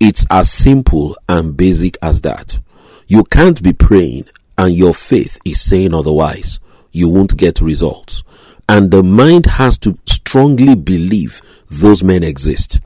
It's 0.00 0.26
as 0.30 0.50
simple 0.50 1.16
and 1.28 1.56
basic 1.56 1.96
as 2.02 2.22
that. 2.22 2.58
You 3.06 3.24
can't 3.24 3.62
be 3.62 3.72
praying 3.72 4.26
and 4.58 4.74
your 4.74 4.94
faith 4.94 5.38
is 5.44 5.60
saying 5.60 5.94
otherwise. 5.94 6.60
You 6.90 7.08
won't 7.08 7.36
get 7.36 7.60
results. 7.60 8.22
And 8.68 8.90
the 8.90 9.02
mind 9.02 9.46
has 9.46 9.76
to 9.78 9.98
strongly 10.06 10.74
believe 10.74 11.42
those 11.68 12.02
men 12.02 12.22
exist. 12.22 12.80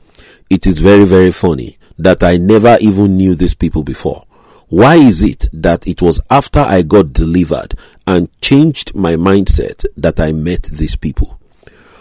It 0.49 0.67
is 0.67 0.79
very, 0.79 1.05
very 1.05 1.31
funny 1.31 1.77
that 1.97 2.23
I 2.23 2.37
never 2.37 2.77
even 2.81 3.17
knew 3.17 3.35
these 3.35 3.53
people 3.53 3.83
before. 3.83 4.23
Why 4.69 4.95
is 4.95 5.23
it 5.23 5.47
that 5.53 5.87
it 5.87 6.01
was 6.01 6.19
after 6.29 6.59
I 6.59 6.81
got 6.81 7.13
delivered 7.13 7.73
and 8.05 8.29
changed 8.41 8.95
my 8.95 9.15
mindset 9.15 9.85
that 9.95 10.19
I 10.19 10.33
met 10.33 10.63
these 10.63 10.97
people? 10.97 11.39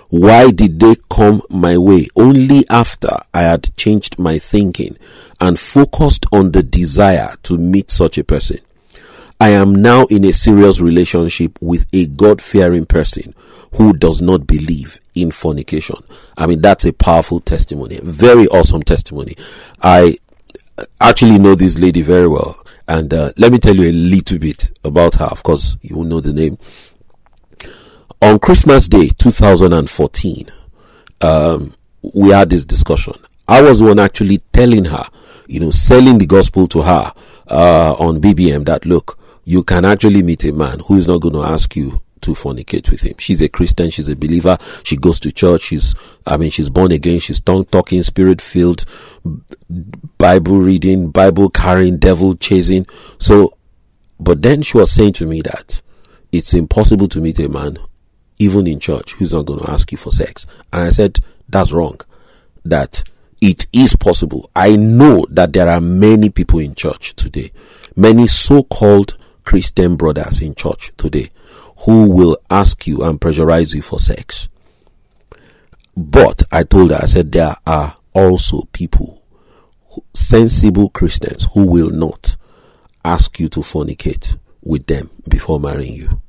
Why 0.09 0.51
did 0.51 0.81
they 0.81 0.97
come 1.11 1.43
my 1.51 1.77
way 1.79 2.09
only 2.17 2.69
after 2.69 3.11
I 3.35 3.43
had 3.43 3.77
changed 3.77 4.19
my 4.19 4.39
thinking 4.39 4.97
and 5.41 5.59
focused 5.59 6.27
on 6.33 6.53
the 6.53 6.63
desire 6.63 7.35
to 7.45 7.59
meet 7.59 7.91
such 7.91 8.19
a 8.19 8.25
person? 8.25 8.59
I 9.39 9.51
am 9.51 9.75
now 9.75 10.07
in 10.07 10.25
a 10.25 10.33
serious 10.33 10.81
relationship 10.81 11.59
with 11.61 11.87
a 11.93 12.07
God 12.07 12.41
fearing 12.41 12.87
person 12.87 13.35
who 13.75 13.93
does 13.93 14.23
not 14.23 14.47
believe 14.47 14.99
in 15.15 15.31
fornication. 15.31 15.97
I 16.37 16.47
mean, 16.47 16.61
that's 16.61 16.85
a 16.85 16.93
powerful 16.93 17.41
testimony, 17.41 18.01
very 18.03 18.47
awesome 18.49 18.83
testimony. 18.83 19.37
I 19.83 20.19
actually 21.01 21.39
know 21.39 21.55
this 21.55 21.79
lady 21.79 22.03
very 22.03 22.29
well. 22.29 22.59
And 22.89 23.13
uh, 23.13 23.33
let 23.37 23.53
me 23.53 23.59
tell 23.59 23.75
you 23.75 23.91
a 23.91 23.93
little 23.93 24.39
bit 24.39 24.71
about 24.85 25.17
her. 25.17 25.25
Of 25.25 25.43
course, 25.43 25.77
you 25.83 26.05
know 26.05 26.21
the 26.21 26.33
name. 26.33 26.59
On 28.23 28.39
Christmas 28.39 28.89
Day 28.89 29.09
2014, 29.09 30.49
um, 31.21 31.75
we 32.15 32.31
had 32.31 32.51
this 32.51 32.65
discussion. 32.65 33.15
I 33.49 33.61
was 33.61 33.81
the 33.81 33.87
one 33.87 33.99
actually 33.99 34.39
telling 34.53 34.87
her, 34.87 35.05
you 35.47 35.61
know, 35.61 35.71
selling 35.71 36.19
the 36.19 36.27
gospel 36.27 36.67
to 36.69 36.83
her 36.83 37.13
uh, 37.49 37.95
on 37.99 38.21
BBM 38.21 38.65
that 38.67 38.87
look, 38.87 39.19
you 39.47 39.63
can 39.63 39.85
actually 39.85 40.23
meet 40.23 40.45
a 40.45 40.53
man 40.53 40.81
who 40.81 40.97
is 40.97 41.07
not 41.07 41.21
going 41.21 41.35
to 41.35 41.45
ask 41.45 41.77
you 41.77 42.03
to 42.21 42.33
fornicate 42.33 42.91
with 42.91 43.03
him. 43.03 43.15
She's 43.19 43.41
a 43.41 43.49
Christian. 43.49 43.91
She's 43.91 44.09
a 44.09 44.17
believer. 44.17 44.59
She 44.83 44.97
goes 44.97 45.21
to 45.21 45.31
church. 45.31 45.63
She's, 45.63 45.95
I 46.27 46.37
mean, 46.37 46.51
she's 46.51 46.69
born 46.69 46.91
again. 46.91 47.21
She's 47.21 47.41
tongue 47.41 47.65
talking, 47.65 48.03
spirit 48.03 48.41
filled, 48.41 48.85
Bible 50.19 50.59
reading, 50.59 51.11
Bible 51.13 51.49
carrying, 51.49 51.99
devil 51.99 52.35
chasing. 52.35 52.87
So, 53.21 53.57
but 54.19 54.43
then 54.43 54.63
she 54.63 54.79
was 54.79 54.91
saying 54.91 55.13
to 55.15 55.27
me 55.27 55.43
that 55.43 55.81
it's 56.33 56.53
impossible 56.53 57.07
to 57.09 57.21
meet 57.21 57.39
a 57.39 57.49
man, 57.49 57.79
even 58.41 58.67
in 58.67 58.81
church, 58.81 59.13
who's 59.13 59.33
not 59.33 59.47
going 59.47 59.61
to 59.61 59.71
ask 59.71 59.93
you 59.93 59.99
for 59.99 60.11
sex. 60.11 60.45
And 60.73 60.83
I 60.83 60.91
said, 60.91 61.21
that's 61.49 61.71
wrong. 61.71 62.01
That 62.65 63.05
it 63.41 63.67
is 63.73 63.95
possible. 63.95 64.51
I 64.57 64.75
know 64.75 65.25
that 65.31 65.53
there 65.53 65.69
are 65.69 65.81
many 65.81 66.31
people 66.31 66.59
in 66.59 66.75
church 66.75 67.15
today, 67.15 67.53
many 67.95 68.27
so 68.27 68.65
called 68.65 69.17
Christian 69.47 69.97
brothers 69.97 70.43
in 70.43 70.55
church 70.55 70.91
today 70.99 71.31
who 71.85 72.11
will 72.11 72.37
ask 72.51 72.87
you 72.87 73.03
and 73.03 73.21
pressurize 73.21 73.75
you 73.75 73.81
for 73.81 73.99
sex. 73.99 74.49
But 75.97 76.43
I 76.53 76.65
told 76.65 76.91
her, 76.91 76.99
I 77.01 77.07
said, 77.07 77.33
there 77.33 77.57
are 77.67 77.97
also 78.13 78.63
people, 78.73 79.23
sensible 80.13 80.91
Christians, 80.91 81.47
who 81.55 81.67
will 81.67 81.91
not 81.91 82.37
ask 83.05 83.39
you 83.41 83.49
to 83.49 83.61
fornicate 83.61 84.37
with 84.63 84.87
them 84.87 85.11
before 85.29 85.61
marrying 85.61 85.95
you. 85.95 86.23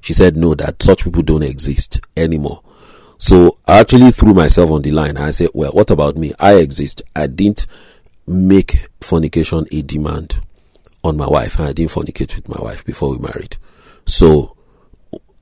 She 0.00 0.12
said, 0.12 0.36
no, 0.36 0.54
that 0.54 0.82
such 0.82 1.04
people 1.04 1.22
don't 1.22 1.42
exist 1.42 2.00
anymore. 2.16 2.62
So 3.16 3.58
I 3.66 3.80
actually 3.80 4.10
threw 4.10 4.34
myself 4.34 4.70
on 4.70 4.82
the 4.82 4.90
line. 4.90 5.18
I 5.18 5.30
said, 5.30 5.50
well, 5.54 5.72
what 5.72 5.90
about 5.90 6.16
me? 6.16 6.32
I 6.40 6.54
exist. 6.54 7.02
I 7.14 7.26
didn't 7.26 7.66
make 8.26 8.88
fornication 9.00 9.66
a 9.70 9.82
demand 9.82 10.40
on 11.02 11.16
my 11.16 11.26
wife 11.26 11.58
and 11.58 11.68
I 11.68 11.72
didn't 11.72 11.92
fornicate 11.92 12.36
with 12.36 12.48
my 12.48 12.60
wife 12.60 12.84
before 12.84 13.10
we 13.10 13.18
married. 13.18 13.56
So 14.06 14.56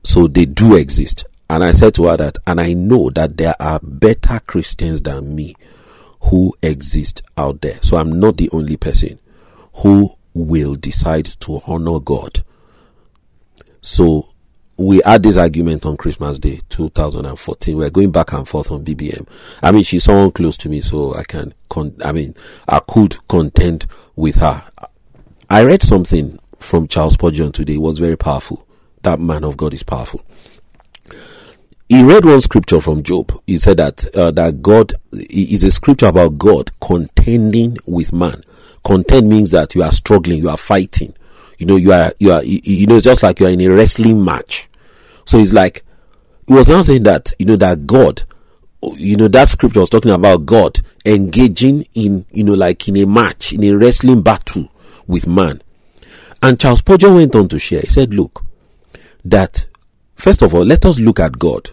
so 0.03 0.27
they 0.27 0.45
do 0.45 0.75
exist. 0.75 1.25
And 1.49 1.63
I 1.63 1.71
said 1.71 1.95
to 1.95 2.05
her 2.05 2.17
that, 2.17 2.37
and 2.45 2.61
I 2.61 2.73
know 2.73 3.09
that 3.11 3.37
there 3.37 3.55
are 3.59 3.79
better 3.81 4.39
Christians 4.39 5.01
than 5.01 5.35
me 5.35 5.55
who 6.21 6.53
exist 6.61 7.23
out 7.37 7.61
there. 7.61 7.79
So 7.81 7.97
I'm 7.97 8.19
not 8.19 8.37
the 8.37 8.49
only 8.51 8.77
person 8.77 9.19
who 9.73 10.13
will 10.33 10.75
decide 10.75 11.25
to 11.25 11.61
honor 11.65 11.99
God. 11.99 12.43
So 13.81 14.29
we 14.77 15.01
had 15.03 15.23
this 15.23 15.37
argument 15.37 15.85
on 15.85 15.97
Christmas 15.97 16.39
Day 16.39 16.61
2014. 16.69 17.75
We're 17.77 17.89
going 17.89 18.11
back 18.11 18.31
and 18.33 18.47
forth 18.47 18.71
on 18.71 18.85
BBM. 18.85 19.27
I 19.61 19.71
mean, 19.71 19.83
she's 19.83 20.03
someone 20.03 20.31
close 20.31 20.57
to 20.59 20.69
me, 20.69 20.81
so 20.81 21.15
I 21.15 21.23
can, 21.23 21.53
con- 21.69 21.97
I 22.03 22.11
mean, 22.11 22.33
I 22.67 22.79
could 22.79 23.17
contend 23.27 23.87
with 24.15 24.35
her. 24.35 24.63
I 25.49 25.63
read 25.63 25.81
something 25.81 26.37
from 26.59 26.87
Charles 26.87 27.15
Spurgeon 27.15 27.51
today. 27.51 27.73
It 27.75 27.81
was 27.81 27.97
very 27.97 28.17
powerful 28.17 28.67
that 29.01 29.19
man 29.19 29.43
of 29.43 29.57
God 29.57 29.73
is 29.73 29.83
powerful. 29.83 30.23
He 31.87 32.03
read 32.03 32.23
one 32.23 32.39
scripture 32.41 32.79
from 32.79 33.01
Job. 33.01 33.41
He 33.47 33.57
said 33.57 33.77
that 33.77 34.15
uh, 34.15 34.29
that 34.31 34.61
God 34.61 34.93
is 35.11 35.63
a 35.63 35.71
scripture 35.71 36.05
about 36.05 36.37
God 36.37 36.69
contending 36.79 37.77
with 37.87 38.13
man. 38.13 38.43
Contend 38.83 39.27
means 39.27 39.49
that 39.51 39.73
you 39.73 39.81
are 39.81 39.91
struggling, 39.91 40.39
you 40.39 40.49
are 40.49 40.57
fighting. 40.57 41.15
You 41.57 41.65
know, 41.65 41.77
you 41.77 41.91
are 41.93 42.13
you 42.19 42.31
are 42.31 42.43
you 42.43 42.85
know 42.85 42.99
just 42.99 43.23
like 43.23 43.39
you 43.39 43.47
are 43.47 43.51
in 43.51 43.61
a 43.61 43.69
wrestling 43.69 44.23
match. 44.23 44.69
So 45.25 45.39
it's 45.39 45.53
like 45.53 45.83
he 46.47 46.53
was 46.53 46.69
now 46.69 46.81
saying 46.83 47.03
that 47.03 47.33
you 47.39 47.47
know 47.47 47.55
that 47.55 47.87
God, 47.87 48.21
you 48.93 49.17
know 49.17 49.27
that 49.29 49.47
scripture 49.47 49.79
was 49.79 49.89
talking 49.89 50.11
about 50.11 50.45
God 50.45 50.79
engaging 51.05 51.87
in 51.95 52.25
you 52.31 52.43
know 52.43 52.53
like 52.53 52.87
in 52.87 52.97
a 52.97 53.05
match 53.07 53.51
in 53.53 53.63
a 53.63 53.71
wrestling 53.71 54.21
battle 54.21 54.69
with 55.09 55.27
man. 55.27 55.61
And 56.41 56.57
Charles 56.57 56.79
Spurgeon 56.79 57.15
went 57.15 57.35
on 57.35 57.49
to 57.49 57.59
share. 57.59 57.81
He 57.81 57.89
said, 57.89 58.13
"Look, 58.13 58.45
that 59.25 59.65
first 60.15 60.41
of 60.41 60.55
all, 60.55 60.63
let 60.63 60.85
us 60.85 60.99
look 60.99 61.19
at 61.19 61.37
God. 61.37 61.71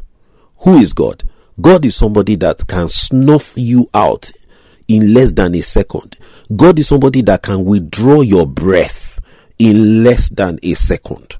Who 0.60 0.78
is 0.78 0.92
God? 0.92 1.22
God 1.60 1.84
is 1.84 1.94
somebody 1.94 2.34
that 2.36 2.66
can 2.66 2.88
snuff 2.88 3.52
you 3.56 3.88
out 3.94 4.32
in 4.88 5.14
less 5.14 5.32
than 5.32 5.54
a 5.54 5.60
second. 5.60 6.16
God 6.54 6.78
is 6.78 6.88
somebody 6.88 7.22
that 7.22 7.42
can 7.42 7.64
withdraw 7.64 8.22
your 8.22 8.46
breath 8.46 9.20
in 9.58 10.02
less 10.02 10.28
than 10.28 10.58
a 10.62 10.74
second. 10.74 11.36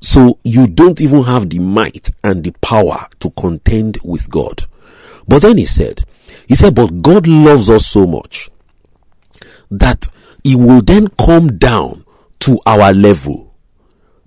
So 0.00 0.38
you 0.44 0.66
don't 0.66 1.00
even 1.00 1.24
have 1.24 1.50
the 1.50 1.58
might 1.58 2.10
and 2.22 2.44
the 2.44 2.52
power 2.60 3.06
to 3.20 3.30
contend 3.30 3.98
with 4.04 4.30
God. 4.30 4.64
But 5.26 5.42
then 5.42 5.58
he 5.58 5.66
said, 5.66 6.04
he 6.46 6.54
said, 6.54 6.74
but 6.74 7.02
God 7.02 7.26
loves 7.26 7.68
us 7.68 7.86
so 7.86 8.06
much 8.06 8.48
that 9.70 10.08
he 10.44 10.54
will 10.54 10.80
then 10.80 11.08
come 11.08 11.58
down 11.58 12.04
to 12.40 12.58
our 12.66 12.92
level 12.92 13.54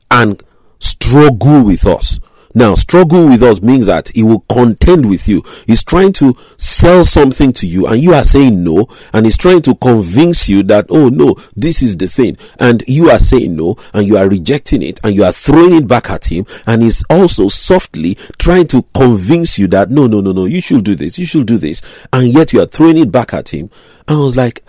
and 0.09 0.43
struggle 0.79 1.63
with 1.63 1.85
us. 1.85 2.19
Now, 2.53 2.75
struggle 2.75 3.29
with 3.29 3.43
us 3.43 3.61
means 3.61 3.85
that 3.85 4.09
he 4.09 4.23
will 4.23 4.41
contend 4.51 5.09
with 5.09 5.27
you. 5.27 5.41
He's 5.67 5.85
trying 5.85 6.11
to 6.13 6.35
sell 6.57 7.05
something 7.05 7.53
to 7.53 7.67
you 7.67 7.87
and 7.87 8.01
you 8.01 8.13
are 8.13 8.25
saying 8.25 8.61
no. 8.61 8.87
And 9.13 9.25
he's 9.25 9.37
trying 9.37 9.61
to 9.61 9.75
convince 9.75 10.49
you 10.49 10.61
that, 10.63 10.87
oh 10.89 11.07
no, 11.07 11.35
this 11.55 11.81
is 11.81 11.95
the 11.95 12.07
thing. 12.07 12.37
And 12.59 12.83
you 12.87 13.09
are 13.09 13.19
saying 13.19 13.55
no 13.55 13.77
and 13.93 14.05
you 14.05 14.17
are 14.17 14.27
rejecting 14.27 14.83
it 14.83 14.99
and 15.01 15.15
you 15.15 15.23
are 15.23 15.31
throwing 15.31 15.73
it 15.73 15.87
back 15.87 16.09
at 16.09 16.25
him. 16.25 16.45
And 16.67 16.83
he's 16.83 17.05
also 17.09 17.47
softly 17.47 18.15
trying 18.37 18.67
to 18.67 18.83
convince 18.93 19.57
you 19.57 19.67
that, 19.67 19.89
no, 19.89 20.07
no, 20.07 20.19
no, 20.19 20.33
no, 20.33 20.43
you 20.43 20.59
should 20.59 20.83
do 20.83 20.95
this. 20.95 21.17
You 21.17 21.25
should 21.25 21.47
do 21.47 21.57
this. 21.57 21.81
And 22.11 22.27
yet 22.27 22.51
you 22.51 22.61
are 22.61 22.67
throwing 22.67 22.97
it 22.97 23.13
back 23.13 23.33
at 23.33 23.53
him. 23.53 23.69
And 24.09 24.17
I 24.17 24.21
was 24.21 24.35
like, 24.35 24.65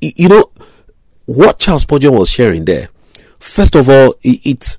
you 0.00 0.28
know, 0.28 0.52
what 1.26 1.58
Charles 1.58 1.82
Spurgeon 1.82 2.14
was 2.14 2.30
sharing 2.30 2.64
there. 2.64 2.88
First 3.38 3.74
of 3.76 3.88
all, 3.88 4.14
it 4.22 4.78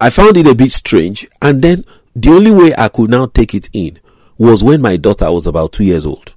I 0.00 0.10
found 0.10 0.36
it 0.36 0.46
a 0.46 0.54
bit 0.54 0.72
strange. 0.72 1.26
And 1.40 1.62
then 1.62 1.84
the 2.14 2.30
only 2.30 2.50
way 2.50 2.74
I 2.76 2.88
could 2.88 3.10
now 3.10 3.26
take 3.26 3.54
it 3.54 3.68
in 3.72 3.98
was 4.38 4.62
when 4.62 4.82
my 4.82 4.96
daughter 4.96 5.30
was 5.30 5.46
about 5.46 5.72
two 5.72 5.84
years 5.84 6.04
old. 6.04 6.34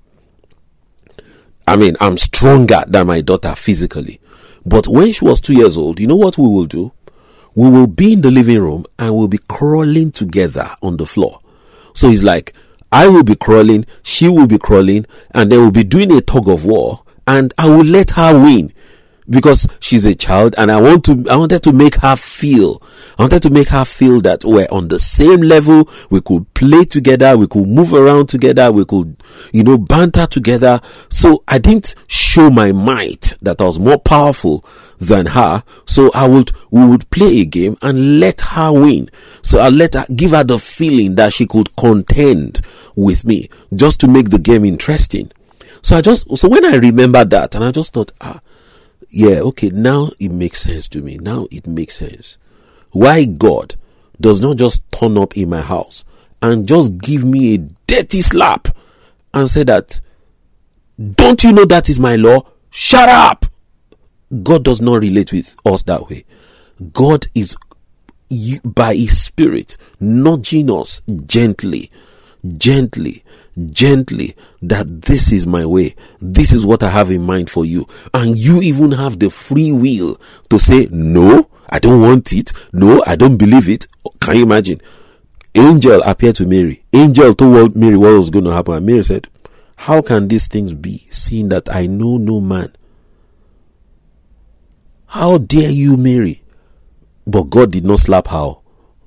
I 1.67 1.75
mean, 1.75 1.95
I'm 1.99 2.17
stronger 2.17 2.83
than 2.88 3.07
my 3.07 3.21
daughter 3.21 3.53
physically. 3.55 4.19
But 4.65 4.88
when 4.88 5.12
she 5.12 5.25
was 5.25 5.41
two 5.41 5.53
years 5.53 5.77
old, 5.77 5.99
you 5.99 6.07
know 6.07 6.15
what 6.15 6.38
we 6.38 6.47
will 6.47 6.65
do? 6.65 6.91
We 7.55 7.69
will 7.69 7.88
be 7.88 8.13
in 8.13 8.21
the 8.21 8.31
living 8.31 8.59
room 8.59 8.85
and 8.97 9.15
we'll 9.15 9.27
be 9.27 9.39
crawling 9.47 10.12
together 10.12 10.75
on 10.81 10.97
the 10.97 11.05
floor. 11.05 11.39
So 11.93 12.07
it's 12.07 12.23
like, 12.23 12.53
I 12.91 13.07
will 13.07 13.23
be 13.23 13.35
crawling, 13.35 13.85
she 14.01 14.27
will 14.27 14.47
be 14.47 14.57
crawling, 14.57 15.05
and 15.31 15.51
then 15.51 15.59
we'll 15.59 15.71
be 15.71 15.83
doing 15.83 16.12
a 16.12 16.21
tug 16.21 16.47
of 16.47 16.65
war, 16.65 17.03
and 17.27 17.53
I 17.57 17.67
will 17.67 17.85
let 17.85 18.12
her 18.12 18.38
win 18.38 18.73
because 19.30 19.68
she's 19.80 20.06
a 20.06 20.15
child 20.15 20.56
and 20.58 20.72
I 20.72 20.80
want 20.82 21.06
to 21.06 21.26
I 21.30 21.36
wanted 21.36 21.63
to 21.63 21.74
make 21.74 21.96
her 21.96 22.15
feel 22.15 22.82
I 23.18 23.24
wanted 23.24 23.42
to 23.44 23.50
make 23.50 23.70
her 23.70 23.86
feel 23.86 24.22
that 24.22 24.44
we're 24.44 24.68
on 24.72 24.88
the 24.88 25.00
same 25.00 25.42
level 25.42 25.89
we 26.10 26.22
could 26.22 26.52
play 26.54 26.84
together 26.84 27.38
we 27.38 27.48
could 27.48 27.68
move 27.68 27.94
around 27.94 28.28
together 28.28 28.72
we 28.72 28.86
could 28.86 29.18
you 29.52 29.63
know 29.63 29.78
banter 29.78 30.26
together. 30.28 30.80
So 31.10 31.44
I 31.48 31.58
didn't 31.60 31.96
show 32.08 32.50
my 32.50 32.72
might 32.72 33.34
that 33.42 33.62
I 33.62 33.65
was 33.65 33.80
more 33.80 33.98
powerful 33.98 34.63
than 34.98 35.28
her. 35.28 35.63
So 35.86 36.12
I 36.13 36.28
would 36.28 36.52
we 36.72 36.86
would 36.86 37.10
play 37.10 37.42
a 37.42 37.46
game 37.46 37.78
and 37.82 38.20
let 38.20 38.42
her 38.42 38.72
win. 38.72 39.10
So 39.42 39.60
I 39.60 39.70
let 39.70 39.96
her 39.96 40.06
give 40.15 40.32
her 40.32 40.44
the 40.44 40.60
feeling 40.60 41.15
that 41.15 41.34
she 41.34 41.46
could 41.46 41.76
contend 41.76 42.62
with 42.96 43.26
me 43.26 43.50
just 43.76 44.00
to 44.02 44.08
make 44.08 44.30
the 44.30 44.39
game 44.39 44.65
interesting. 44.65 45.32
So 45.82 45.98
I 45.98 46.02
just 46.02 46.38
so 46.38 46.48
when 46.48 46.65
I 46.65 46.76
remember 46.76 47.24
that 47.26 47.56
and 47.56 47.63
I 47.63 47.72
just 47.72 47.94
thought 47.94 48.12
ah 48.22 48.39
yeah, 49.09 49.39
okay, 49.39 49.69
now 49.69 50.09
it 50.19 50.31
makes 50.31 50.62
sense 50.62 50.88
to 50.89 51.01
me. 51.01 51.17
Now 51.17 51.47
it 51.51 51.65
makes 51.65 51.97
sense. 51.97 52.38
Why 52.91 53.25
God 53.25 53.75
does 54.19 54.41
not 54.41 54.57
just 54.57 54.89
turn 54.91 55.17
up 55.17 55.38
in 55.38 55.49
my 55.49 55.62
house 55.62 56.03
and 56.41 56.67
just 56.67 56.97
give 56.97 57.23
me 57.23 57.55
a 57.55 57.57
dirty 57.88 58.21
slap 58.21 58.67
and 59.33 59.49
say 59.49 59.63
that, 59.63 60.01
don't 61.15 61.43
you 61.43 61.53
know 61.53 61.65
that 61.65 61.89
is 61.89 61.99
my 61.99 62.15
law? 62.15 62.45
Shut 62.69 63.09
up! 63.09 63.45
God 64.43 64.63
does 64.63 64.81
not 64.81 65.01
relate 65.01 65.31
with 65.31 65.55
us 65.65 65.83
that 65.83 66.07
way. 66.09 66.25
God 66.93 67.25
is 67.33 67.55
by 68.63 68.95
His 68.95 69.19
Spirit 69.19 69.75
nudging 69.99 70.69
us 70.69 71.01
gently, 71.25 71.91
gently 72.58 73.23
gently 73.71 74.36
that 74.62 75.02
this 75.02 75.32
is 75.32 75.45
my 75.45 75.65
way. 75.65 75.95
This 76.19 76.54
is 76.54 76.65
what 76.65 76.84
I 76.84 76.89
have 76.89 77.12
in 77.12 77.23
mind 77.23 77.49
for 77.49 77.65
you. 77.65 77.88
And 78.13 78.38
you 78.38 78.62
even 78.62 78.91
have 78.91 79.19
the 79.19 79.30
free 79.30 79.71
will 79.71 80.19
to 80.49 80.60
say, 80.60 80.88
no, 80.91 81.49
I 81.69 81.80
don't 81.80 82.02
want 82.02 82.34
it. 82.34 82.52
No, 82.73 83.04
I 83.06 83.15
don't 83.15 83.38
believe 83.38 83.69
it. 83.69 83.88
Can 84.21 84.38
you 84.38 84.43
imagine? 84.43 84.82
Angel 85.56 86.02
appeared 86.04 86.36
to 86.38 86.45
Mary. 86.45 86.84
Angel 86.93 87.34
told 87.34 87.75
Mary 87.75 87.97
what 87.97 88.13
was 88.13 88.30
going 88.30 88.45
to 88.45 88.54
happen. 88.54 88.75
And 88.75 88.86
Mary 88.86 89.04
said, 89.04 89.28
How 89.75 90.02
can 90.02 90.28
these 90.28 90.47
things 90.47 90.73
be, 90.73 91.08
seeing 91.10 91.49
that 91.49 91.73
I 91.73 91.86
know 91.88 92.17
no 92.17 92.39
man? 92.39 92.75
How 95.08 95.39
dare 95.39 95.71
you, 95.71 95.97
Mary? 95.97 96.43
But 97.25 97.49
God 97.49 97.71
did 97.71 97.86
not 97.86 97.99
slap 97.99 98.28
her. 98.28 98.56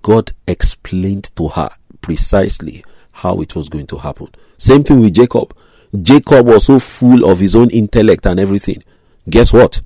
God 0.03 0.33
explained 0.49 1.35
to 1.37 1.49
her 1.49 1.71
precisely 2.01 2.85
how 3.13 3.41
it 3.41 3.55
was 3.55 3.69
going 3.69 3.87
to 3.89 3.99
happen. 3.99 4.29
Same 4.59 4.83
thing 4.83 5.01
with 5.01 5.15
Jacob. 5.15 5.57
Jacob 6.01 6.47
was 6.47 6.67
so 6.67 6.79
full 6.79 7.31
of 7.31 7.39
his 7.39 7.55
own 7.55 7.71
intellect 7.71 8.27
and 8.27 8.41
everything. 8.41 8.83
Guess 9.29 9.53
what? 9.53 9.83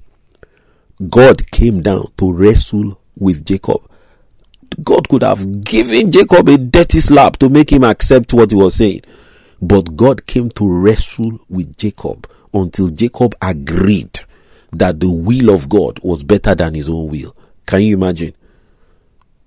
God 1.10 1.50
came 1.50 1.82
down 1.82 2.12
to 2.16 2.32
wrestle 2.32 2.98
with 3.18 3.44
Jacob. 3.44 3.82
God 4.82 5.08
could 5.08 5.22
have 5.22 5.64
given 5.64 6.10
Jacob 6.12 6.48
a 6.48 6.56
dirty 6.56 7.00
slap 7.00 7.36
to 7.38 7.48
make 7.48 7.70
him 7.72 7.84
accept 7.84 8.32
what 8.32 8.50
he 8.50 8.56
was 8.56 8.76
saying. 8.76 9.02
But 9.60 9.96
God 9.96 10.26
came 10.26 10.50
to 10.50 10.68
wrestle 10.68 11.40
with 11.48 11.76
Jacob 11.76 12.30
until 12.52 12.88
Jacob 12.88 13.34
agreed 13.40 14.20
that 14.72 15.00
the 15.00 15.10
will 15.10 15.50
of 15.50 15.68
God 15.68 15.98
was 16.02 16.22
better 16.22 16.54
than 16.54 16.74
his 16.74 16.88
own 16.88 17.08
will. 17.08 17.34
Can 17.66 17.82
you 17.82 17.96
imagine? 17.96 18.34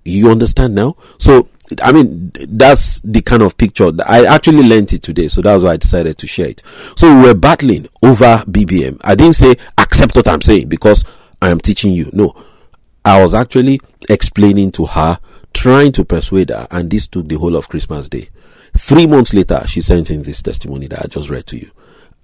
You 0.04 0.30
understand 0.30 0.74
now? 0.74 0.96
So, 1.18 1.48
I 1.82 1.92
mean, 1.92 2.32
that's 2.34 3.00
the 3.00 3.22
kind 3.22 3.42
of 3.42 3.56
picture 3.56 3.90
I 4.06 4.24
actually 4.26 4.62
learned 4.62 4.92
it 4.92 5.02
today. 5.02 5.28
So 5.28 5.42
that's 5.42 5.62
why 5.62 5.72
I 5.72 5.76
decided 5.76 6.18
to 6.18 6.26
share 6.26 6.48
it. 6.48 6.62
So 6.96 7.14
we 7.14 7.26
were 7.26 7.34
battling 7.34 7.88
over 8.02 8.44
BBM. 8.46 9.00
I 9.04 9.14
didn't 9.14 9.34
say 9.34 9.56
accept 9.78 10.16
what 10.16 10.28
I'm 10.28 10.42
saying 10.42 10.68
because 10.68 11.04
I 11.42 11.50
am 11.50 11.60
teaching 11.60 11.92
you. 11.92 12.10
No, 12.12 12.34
I 13.04 13.22
was 13.22 13.34
actually 13.34 13.80
explaining 14.08 14.72
to 14.72 14.86
her, 14.86 15.18
trying 15.52 15.92
to 15.92 16.04
persuade 16.04 16.50
her, 16.50 16.66
and 16.70 16.90
this 16.90 17.06
took 17.06 17.28
the 17.28 17.38
whole 17.38 17.56
of 17.56 17.68
Christmas 17.68 18.08
Day. 18.08 18.28
Three 18.76 19.06
months 19.06 19.34
later, 19.34 19.62
she 19.66 19.80
sent 19.80 20.10
in 20.10 20.22
this 20.22 20.42
testimony 20.42 20.86
that 20.88 21.04
I 21.04 21.08
just 21.08 21.30
read 21.30 21.46
to 21.46 21.56
you. 21.56 21.70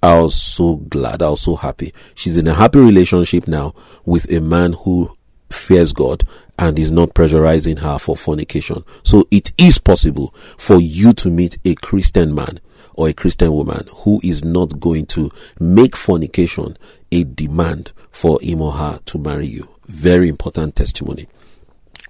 I 0.03 0.21
was 0.21 0.41
so 0.41 0.77
glad. 0.77 1.23
I 1.23 1.31
was 1.31 1.41
so 1.41 1.57
happy. 1.57 1.93
She's 2.15 2.37
in 2.37 2.47
a 2.47 2.55
happy 2.55 2.79
relationship 2.79 3.49
now 3.49 3.75
with 4.05 4.31
a 4.31 4.41
man 4.41 4.75
who 4.75 5.16
fears 5.51 5.93
God 5.93 6.25
and 6.59 6.79
is 6.79 6.91
not 6.91 7.15
pressurizing 7.15 7.79
her 7.81 7.99
for 7.99 8.17
fornication. 8.17 8.85
So 9.03 9.27
it 9.31 9.53
is 9.59 9.79
possible 9.79 10.35
for 10.57 10.81
you 10.81 11.13
to 11.15 11.31
meet 11.31 11.59
a 11.65 11.75
Christian 11.75 12.35
man 12.35 12.61
or 12.95 13.09
a 13.09 13.13
Christian 13.13 13.53
woman 13.53 13.87
who 13.93 14.21
is 14.25 14.43
not 14.43 14.81
going 14.81 15.07
to 15.07 15.31
make 15.61 15.95
fornication 15.97 16.77
a 17.13 17.25
demand 17.25 17.93
for 18.11 18.41
him 18.41 18.63
or 18.63 18.73
her 18.73 19.01
to 19.07 19.19
marry 19.19 19.47
you. 19.47 19.69
Very 19.85 20.29
important 20.29 20.77
testimony. 20.77 21.29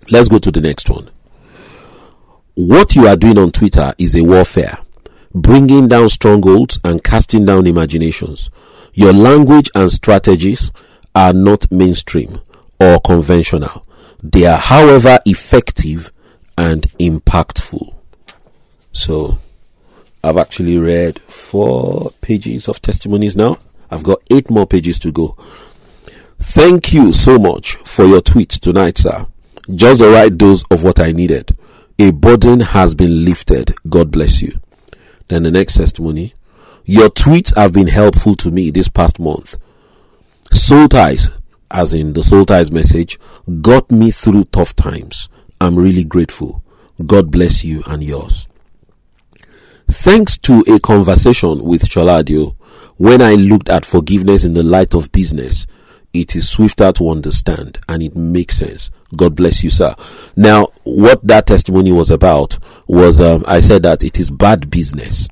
Let's 0.09 0.29
go 0.29 0.38
to 0.38 0.53
the 0.53 0.61
next 0.61 0.88
one. 0.88 1.11
What 2.55 2.94
you 2.94 3.07
are 3.07 3.16
doing 3.16 3.38
on 3.38 3.51
Twitter 3.51 3.92
is 3.99 4.16
a 4.16 4.22
warfare, 4.22 4.79
bringing 5.35 5.88
down 5.88 6.09
strongholds 6.09 6.79
and 6.85 7.03
casting 7.03 7.44
down 7.44 7.66
imaginations. 7.66 8.49
Your 8.94 9.12
language 9.12 9.70
and 9.75 9.92
strategies 9.92 10.72
are 11.14 11.33
not 11.33 11.70
mainstream 11.70 12.38
or 12.80 13.00
conventional. 13.00 13.84
They 14.22 14.46
are, 14.46 14.58
however, 14.58 15.18
effective 15.26 16.10
and 16.56 16.82
impactful. 16.98 17.94
So, 18.92 19.38
I've 20.24 20.38
actually 20.38 20.78
read 20.78 21.18
four 21.20 22.10
pages 22.20 22.68
of 22.68 22.82
testimonies 22.82 23.36
now. 23.36 23.58
I've 23.90 24.02
got 24.02 24.22
eight 24.30 24.50
more 24.50 24.66
pages 24.66 24.98
to 25.00 25.12
go. 25.12 25.36
Thank 26.38 26.92
you 26.92 27.12
so 27.12 27.38
much 27.38 27.76
for 27.76 28.04
your 28.04 28.20
tweet 28.20 28.50
tonight, 28.50 28.98
sir. 28.98 29.26
Just 29.74 30.00
the 30.00 30.08
right 30.08 30.36
dose 30.36 30.64
of 30.70 30.82
what 30.84 30.98
I 30.98 31.12
needed. 31.12 31.56
A 31.98 32.12
burden 32.12 32.60
has 32.60 32.94
been 32.94 33.24
lifted. 33.24 33.74
God 33.88 34.10
bless 34.10 34.42
you. 34.42 34.60
Then 35.28 35.42
the 35.42 35.50
next 35.50 35.74
testimony. 35.74 36.34
Your 36.84 37.08
tweets 37.08 37.54
have 37.56 37.72
been 37.72 37.88
helpful 37.88 38.36
to 38.36 38.50
me 38.50 38.70
this 38.70 38.88
past 38.88 39.18
month. 39.18 39.56
Soul 40.52 40.88
ties, 40.88 41.30
as 41.70 41.94
in 41.94 42.12
the 42.12 42.22
soul 42.22 42.44
ties 42.44 42.70
message, 42.70 43.18
got 43.61 43.90
me 43.90 44.11
through 44.11 44.44
tough 44.44 44.74
times. 44.74 45.29
I'm 45.61 45.76
really 45.76 46.05
grateful. 46.05 46.62
God 47.05 47.31
bless 47.31 47.64
you 47.64 47.83
and 47.87 48.02
yours. 48.02 48.48
Thanks 49.88 50.37
to 50.38 50.64
a 50.66 50.81
conversation 50.81 51.62
with 51.64 51.83
Sholadio, 51.88 52.57
when 52.96 53.22
I 53.22 53.35
looked 53.35 53.68
at 53.68 53.85
forgiveness 53.85 54.44
in 54.44 54.55
the 54.55 54.62
light 54.62 54.94
of 54.94 55.12
business, 55.12 55.66
it 56.12 56.35
is 56.35 56.48
swifter 56.48 56.92
to 56.92 57.11
understand 57.11 57.79
and 57.88 58.02
it 58.02 58.16
makes 58.16 58.57
sense. 58.57 58.90
God 59.14 59.37
bless 59.37 59.62
you, 59.62 59.70
sir. 59.70 59.94
Now, 60.35 60.68
what 60.85 61.24
that 61.26 61.46
testimony 61.46 61.92
was 61.92 62.11
about 62.11 62.59
was 62.88 63.20
um, 63.20 63.44
I 63.46 63.61
said 63.61 63.83
that 63.83 64.02
it 64.02 64.18
is 64.18 64.31
bad 64.31 64.70
business, 64.70 65.29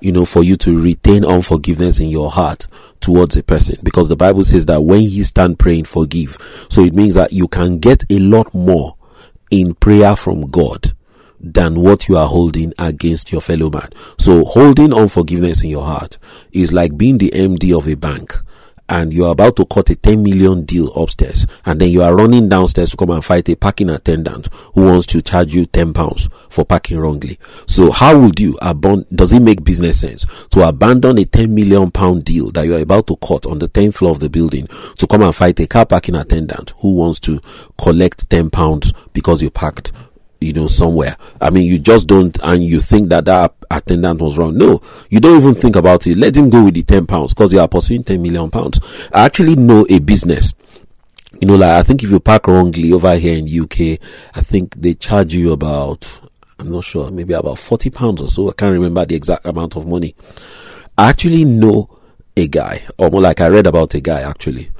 you 0.00 0.12
know, 0.12 0.24
for 0.24 0.42
you 0.42 0.56
to 0.56 0.80
retain 0.80 1.24
unforgiveness 1.24 2.00
in 2.00 2.08
your 2.08 2.30
heart 2.30 2.66
towards 3.00 3.36
a 3.36 3.42
person 3.42 3.76
because 3.82 4.08
the 4.08 4.16
Bible 4.16 4.44
says 4.44 4.66
that 4.66 4.82
when 4.82 5.02
you 5.02 5.24
stand 5.24 5.58
praying, 5.58 5.84
forgive. 5.84 6.38
So 6.68 6.82
it 6.82 6.94
means 6.94 7.14
that 7.14 7.32
you 7.32 7.48
can 7.48 7.78
get 7.78 8.04
a 8.10 8.18
lot 8.18 8.52
more 8.54 8.96
in 9.50 9.74
prayer 9.74 10.16
from 10.16 10.50
God 10.50 10.92
than 11.38 11.80
what 11.80 12.08
you 12.08 12.16
are 12.16 12.26
holding 12.26 12.72
against 12.78 13.30
your 13.30 13.40
fellow 13.40 13.70
man. 13.70 13.90
So 14.18 14.44
holding 14.44 14.92
unforgiveness 14.92 15.62
in 15.62 15.70
your 15.70 15.84
heart 15.84 16.18
is 16.52 16.72
like 16.72 16.96
being 16.96 17.18
the 17.18 17.30
MD 17.30 17.76
of 17.76 17.86
a 17.86 17.94
bank 17.94 18.34
and 18.88 19.12
you 19.12 19.24
are 19.24 19.32
about 19.32 19.56
to 19.56 19.66
cut 19.66 19.90
a 19.90 19.96
10 19.96 20.22
million 20.22 20.64
deal 20.64 20.88
upstairs 20.94 21.46
and 21.64 21.80
then 21.80 21.90
you 21.90 22.02
are 22.02 22.14
running 22.14 22.48
downstairs 22.48 22.90
to 22.90 22.96
come 22.96 23.10
and 23.10 23.24
fight 23.24 23.48
a 23.48 23.56
parking 23.56 23.90
attendant 23.90 24.48
who 24.74 24.84
wants 24.84 25.06
to 25.06 25.20
charge 25.22 25.54
you 25.54 25.66
10 25.66 25.92
pounds 25.92 26.28
for 26.48 26.64
parking 26.64 26.98
wrongly. 26.98 27.38
So 27.66 27.90
how 27.90 28.18
would 28.18 28.38
you 28.38 28.58
abandon, 28.62 29.06
does 29.14 29.32
it 29.32 29.40
make 29.40 29.64
business 29.64 30.00
sense 30.00 30.26
to 30.50 30.66
abandon 30.66 31.18
a 31.18 31.24
10 31.24 31.54
million 31.54 31.90
pound 31.90 32.24
deal 32.24 32.50
that 32.52 32.66
you 32.66 32.76
are 32.76 32.80
about 32.80 33.06
to 33.08 33.16
cut 33.16 33.46
on 33.46 33.58
the 33.58 33.68
10th 33.68 33.96
floor 33.96 34.12
of 34.12 34.20
the 34.20 34.30
building 34.30 34.66
to 34.98 35.06
come 35.06 35.22
and 35.22 35.34
fight 35.34 35.58
a 35.60 35.66
car 35.66 35.86
parking 35.86 36.14
attendant 36.14 36.74
who 36.78 36.94
wants 36.94 37.20
to 37.20 37.40
collect 37.78 38.28
10 38.30 38.50
pounds 38.50 38.92
because 39.12 39.42
you 39.42 39.50
parked 39.50 39.92
you 40.46 40.52
know, 40.52 40.68
somewhere. 40.68 41.16
I 41.40 41.50
mean, 41.50 41.66
you 41.66 41.78
just 41.78 42.06
don't, 42.06 42.36
and 42.42 42.62
you 42.62 42.80
think 42.80 43.10
that 43.10 43.24
that 43.26 43.54
attendant 43.70 44.20
was 44.20 44.38
wrong. 44.38 44.56
No, 44.56 44.80
you 45.10 45.20
don't 45.20 45.40
even 45.40 45.54
think 45.54 45.76
about 45.76 46.06
it. 46.06 46.16
Let 46.16 46.36
him 46.36 46.48
go 46.48 46.64
with 46.64 46.74
the 46.74 46.82
10 46.82 47.06
pounds 47.06 47.34
because 47.34 47.52
you 47.52 47.60
are 47.60 47.68
pursuing 47.68 48.04
10 48.04 48.22
million 48.22 48.50
pounds. 48.50 48.80
I 49.12 49.24
actually 49.24 49.56
know 49.56 49.84
a 49.90 49.98
business. 49.98 50.54
You 51.40 51.48
know, 51.48 51.56
like 51.56 51.70
I 51.70 51.82
think 51.82 52.02
if 52.02 52.10
you 52.10 52.20
park 52.20 52.46
wrongly 52.46 52.92
over 52.92 53.14
here 53.16 53.36
in 53.36 53.46
UK, 53.46 53.98
I 54.34 54.40
think 54.40 54.74
they 54.76 54.94
charge 54.94 55.34
you 55.34 55.52
about, 55.52 56.20
I'm 56.58 56.70
not 56.70 56.84
sure, 56.84 57.10
maybe 57.10 57.34
about 57.34 57.58
40 57.58 57.90
pounds 57.90 58.22
or 58.22 58.28
so. 58.28 58.48
I 58.48 58.52
can't 58.52 58.72
remember 58.72 59.04
the 59.04 59.16
exact 59.16 59.44
amount 59.44 59.76
of 59.76 59.86
money. 59.86 60.14
I 60.96 61.10
actually 61.10 61.44
know 61.44 61.90
a 62.36 62.48
guy, 62.48 62.82
or 62.96 63.10
more 63.10 63.20
like 63.20 63.40
I 63.40 63.48
read 63.48 63.66
about 63.66 63.94
a 63.94 64.00
guy 64.00 64.22
actually. 64.22 64.70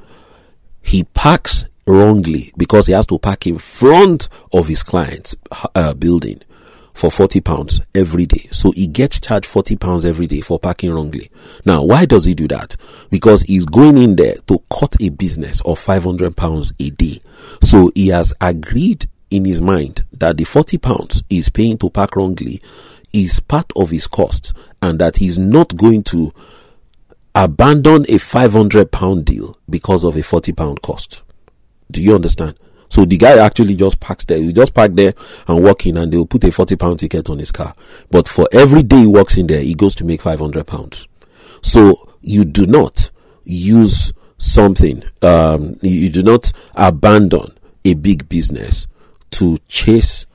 He 0.81 1.03
parks 1.03 1.65
wrongly 1.87 2.51
because 2.57 2.87
he 2.87 2.93
has 2.93 3.07
to 3.07 3.17
park 3.17 3.47
in 3.47 3.57
front 3.57 4.29
of 4.53 4.67
his 4.67 4.83
client's 4.83 5.35
uh, 5.73 5.93
building 5.93 6.41
for 6.93 7.11
40 7.11 7.41
pounds 7.41 7.79
every 7.93 8.25
day. 8.25 8.47
So 8.51 8.71
he 8.71 8.87
gets 8.87 9.19
charged 9.19 9.45
40 9.45 9.75
pounds 9.77 10.03
every 10.03 10.25
day 10.27 10.41
for 10.41 10.59
parking 10.59 10.91
wrongly. 10.91 11.29
Now, 11.63 11.83
why 11.83 12.05
does 12.05 12.25
he 12.25 12.33
do 12.33 12.47
that? 12.47 12.75
Because 13.11 13.43
he's 13.43 13.65
going 13.65 13.97
in 13.97 14.15
there 14.15 14.35
to 14.47 14.59
cut 14.77 14.95
a 14.99 15.09
business 15.09 15.61
of 15.61 15.77
500 15.79 16.35
pounds 16.35 16.73
a 16.79 16.89
day. 16.89 17.21
So 17.61 17.91
he 17.93 18.07
has 18.09 18.33
agreed 18.41 19.07
in 19.29 19.45
his 19.45 19.61
mind 19.61 20.05
that 20.13 20.37
the 20.37 20.43
40 20.43 20.77
pounds 20.79 21.23
he's 21.29 21.49
paying 21.49 21.77
to 21.79 21.89
park 21.89 22.15
wrongly 22.15 22.61
is 23.13 23.39
part 23.39 23.71
of 23.75 23.91
his 23.91 24.07
cost 24.07 24.53
and 24.81 24.99
that 24.99 25.17
he's 25.17 25.37
not 25.37 25.77
going 25.77 26.03
to 26.03 26.33
abandon 27.35 28.05
a 28.09 28.17
500 28.17 28.91
pound 28.91 29.25
deal 29.25 29.55
because 29.69 30.03
of 30.03 30.17
a 30.17 30.23
40 30.23 30.51
pound 30.53 30.81
cost. 30.81 31.21
Do 31.89 32.01
you 32.01 32.15
understand? 32.15 32.57
So 32.89 33.05
the 33.05 33.17
guy 33.17 33.37
actually 33.37 33.75
just 33.75 33.99
parks 33.99 34.25
there. 34.25 34.37
He 34.37 34.53
just 34.53 34.73
park 34.73 34.93
there 34.93 35.13
and 35.47 35.63
walk 35.63 35.85
in 35.85 35.97
and 35.97 36.11
they'll 36.11 36.25
put 36.25 36.43
a 36.43 36.51
40 36.51 36.75
pound 36.75 36.99
ticket 36.99 37.29
on 37.29 37.39
his 37.39 37.51
car. 37.51 37.73
But 38.09 38.27
for 38.27 38.47
every 38.51 38.83
day 38.83 39.01
he 39.01 39.07
walks 39.07 39.37
in 39.37 39.47
there, 39.47 39.61
he 39.61 39.73
goes 39.73 39.95
to 39.95 40.05
make 40.05 40.21
500 40.21 40.65
pounds. 40.65 41.07
So 41.61 42.09
you 42.21 42.45
do 42.45 42.65
not 42.65 43.11
use 43.43 44.13
something, 44.37 45.03
um, 45.21 45.75
you 45.81 46.09
do 46.09 46.23
not 46.23 46.51
abandon 46.75 47.57
a 47.83 47.93
big 47.93 48.29
business 48.29 48.87
to 49.31 49.57
chase 49.67 50.25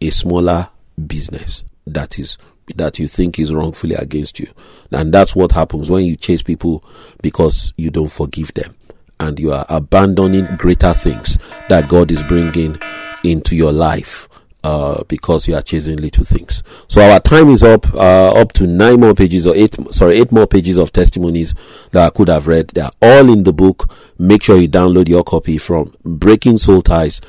a 0.00 0.10
smaller 0.10 0.68
business 1.06 1.64
that 1.86 2.18
is 2.18 2.38
that 2.76 2.98
you 2.98 3.08
think 3.08 3.38
is 3.38 3.52
wrongfully 3.52 3.94
against 3.94 4.38
you. 4.38 4.46
And 4.92 5.12
that's 5.12 5.34
what 5.34 5.52
happens 5.52 5.90
when 5.90 6.04
you 6.04 6.16
chase 6.16 6.42
people 6.42 6.84
because 7.22 7.72
you 7.78 7.90
don't 7.90 8.12
forgive 8.12 8.52
them 8.52 8.76
and 9.20 9.38
you 9.38 9.52
are 9.52 9.66
abandoning 9.68 10.46
greater 10.56 10.92
things 10.92 11.38
that 11.68 11.88
God 11.88 12.10
is 12.10 12.22
bringing 12.24 12.78
into 13.24 13.56
your 13.56 13.72
life 13.72 14.28
uh, 14.64 15.04
because 15.04 15.46
you 15.46 15.54
are 15.54 15.62
chasing 15.62 15.98
little 15.98 16.24
things. 16.24 16.64
So 16.88 17.00
our 17.00 17.20
time 17.20 17.50
is 17.50 17.62
up, 17.62 17.94
uh, 17.94 18.32
up 18.32 18.52
to 18.54 18.66
nine 18.66 18.98
more 19.00 19.14
pages 19.14 19.46
or 19.46 19.54
eight, 19.54 19.76
sorry, 19.92 20.16
eight 20.16 20.32
more 20.32 20.48
pages 20.48 20.76
of 20.76 20.90
testimonies 20.90 21.54
that 21.92 22.06
I 22.06 22.10
could 22.10 22.26
have 22.28 22.48
read. 22.48 22.68
They 22.68 22.80
are 22.80 22.90
all 23.00 23.32
in 23.32 23.44
the 23.44 23.52
book. 23.52 23.94
Make 24.18 24.42
sure 24.42 24.58
you 24.58 24.68
download 24.68 25.08
your 25.08 25.22
copy 25.22 25.58
from 25.58 25.94
breakingsoulties.xyz, 26.04 27.20